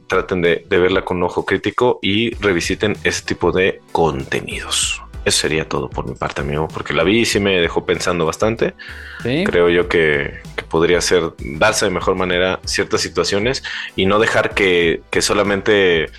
[0.07, 5.03] Traten de, de verla con un ojo crítico y revisiten ese tipo de contenidos.
[5.25, 8.27] Eso sería todo por mi parte, amigo, porque la vi y sí me dejó pensando
[8.27, 8.75] bastante.
[9.23, 9.45] ¿Sí?
[9.45, 13.63] Creo yo que, que podría ser darse de mejor manera ciertas situaciones
[13.95, 16.11] y no dejar que, que solamente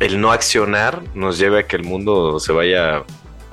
[0.00, 3.04] el no accionar nos lleve a que el mundo se vaya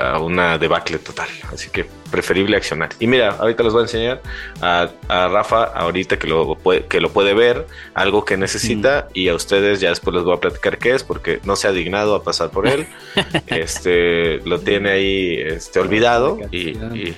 [0.04, 1.30] a una debacle total.
[1.52, 2.90] Así que preferible accionar.
[3.00, 4.22] Y mira, ahorita les voy a enseñar
[4.62, 9.30] a, a Rafa, ahorita que lo, puede, que lo puede ver, algo que necesita, y
[9.30, 12.14] a ustedes ya después les voy a platicar qué es, porque no se ha dignado
[12.14, 12.86] a pasar por él.
[13.48, 17.18] este lo tiene ahí este, olvidado y, y,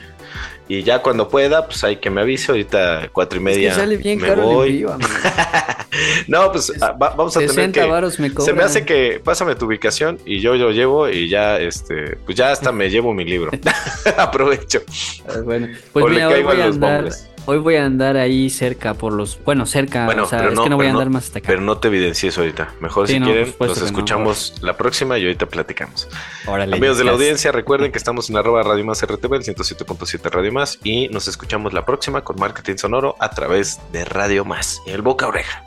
[0.68, 2.52] y ya cuando pueda, pues hay que me avise.
[2.52, 3.70] Ahorita cuatro y media.
[3.70, 4.70] es que sale bien me caro el voy.
[4.70, 4.98] envío,
[6.28, 7.88] no, pues ah, va- vamos a tener 60 que.
[8.22, 12.18] me Se me hace que pásame tu ubicación y yo lo llevo y ya, este,
[12.26, 13.52] pues ya hasta me llevo mi libro.
[14.18, 14.82] Aprovecho.
[15.28, 17.10] Ah, Bueno, pues O le mira, caigo a los andar.
[17.46, 20.64] Hoy voy a andar ahí cerca por los, bueno, cerca, Bueno, o sea, es no,
[20.64, 21.48] que no voy a andar no- más hasta acá.
[21.48, 22.74] Pero no te evidencies ahorita.
[22.80, 26.08] Mejor Sí, si no, quieren, nos escuchamos la próxima y ahorita platicamos.
[26.48, 30.30] Órale, Amigos de la audiencia, recuerden que estamos en arroba Radio Más RTV, el 107.7
[30.32, 34.82] Radio Más, y nos escuchamos la próxima con Marketing Sonoro a través de Radio Más,
[34.88, 35.64] el boca oreja.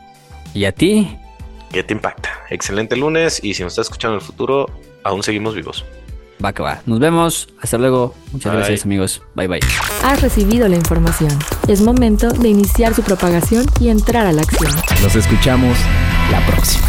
[0.55, 1.17] Y a ti,
[1.73, 2.31] ¿Qué te impacta?
[2.49, 4.71] Excelente lunes y si nos está escuchando en el futuro,
[5.05, 5.85] aún seguimos vivos.
[6.45, 6.81] Va que va.
[6.87, 8.15] Nos vemos, hasta luego.
[8.33, 8.61] Muchas Bye.
[8.61, 9.23] gracias, amigos.
[9.35, 9.61] Bye bye.
[10.05, 11.31] Has recibido la información.
[11.67, 14.71] Es momento de iniciar su propagación y entrar a la acción.
[15.03, 15.77] Nos escuchamos
[16.31, 16.89] la próxima.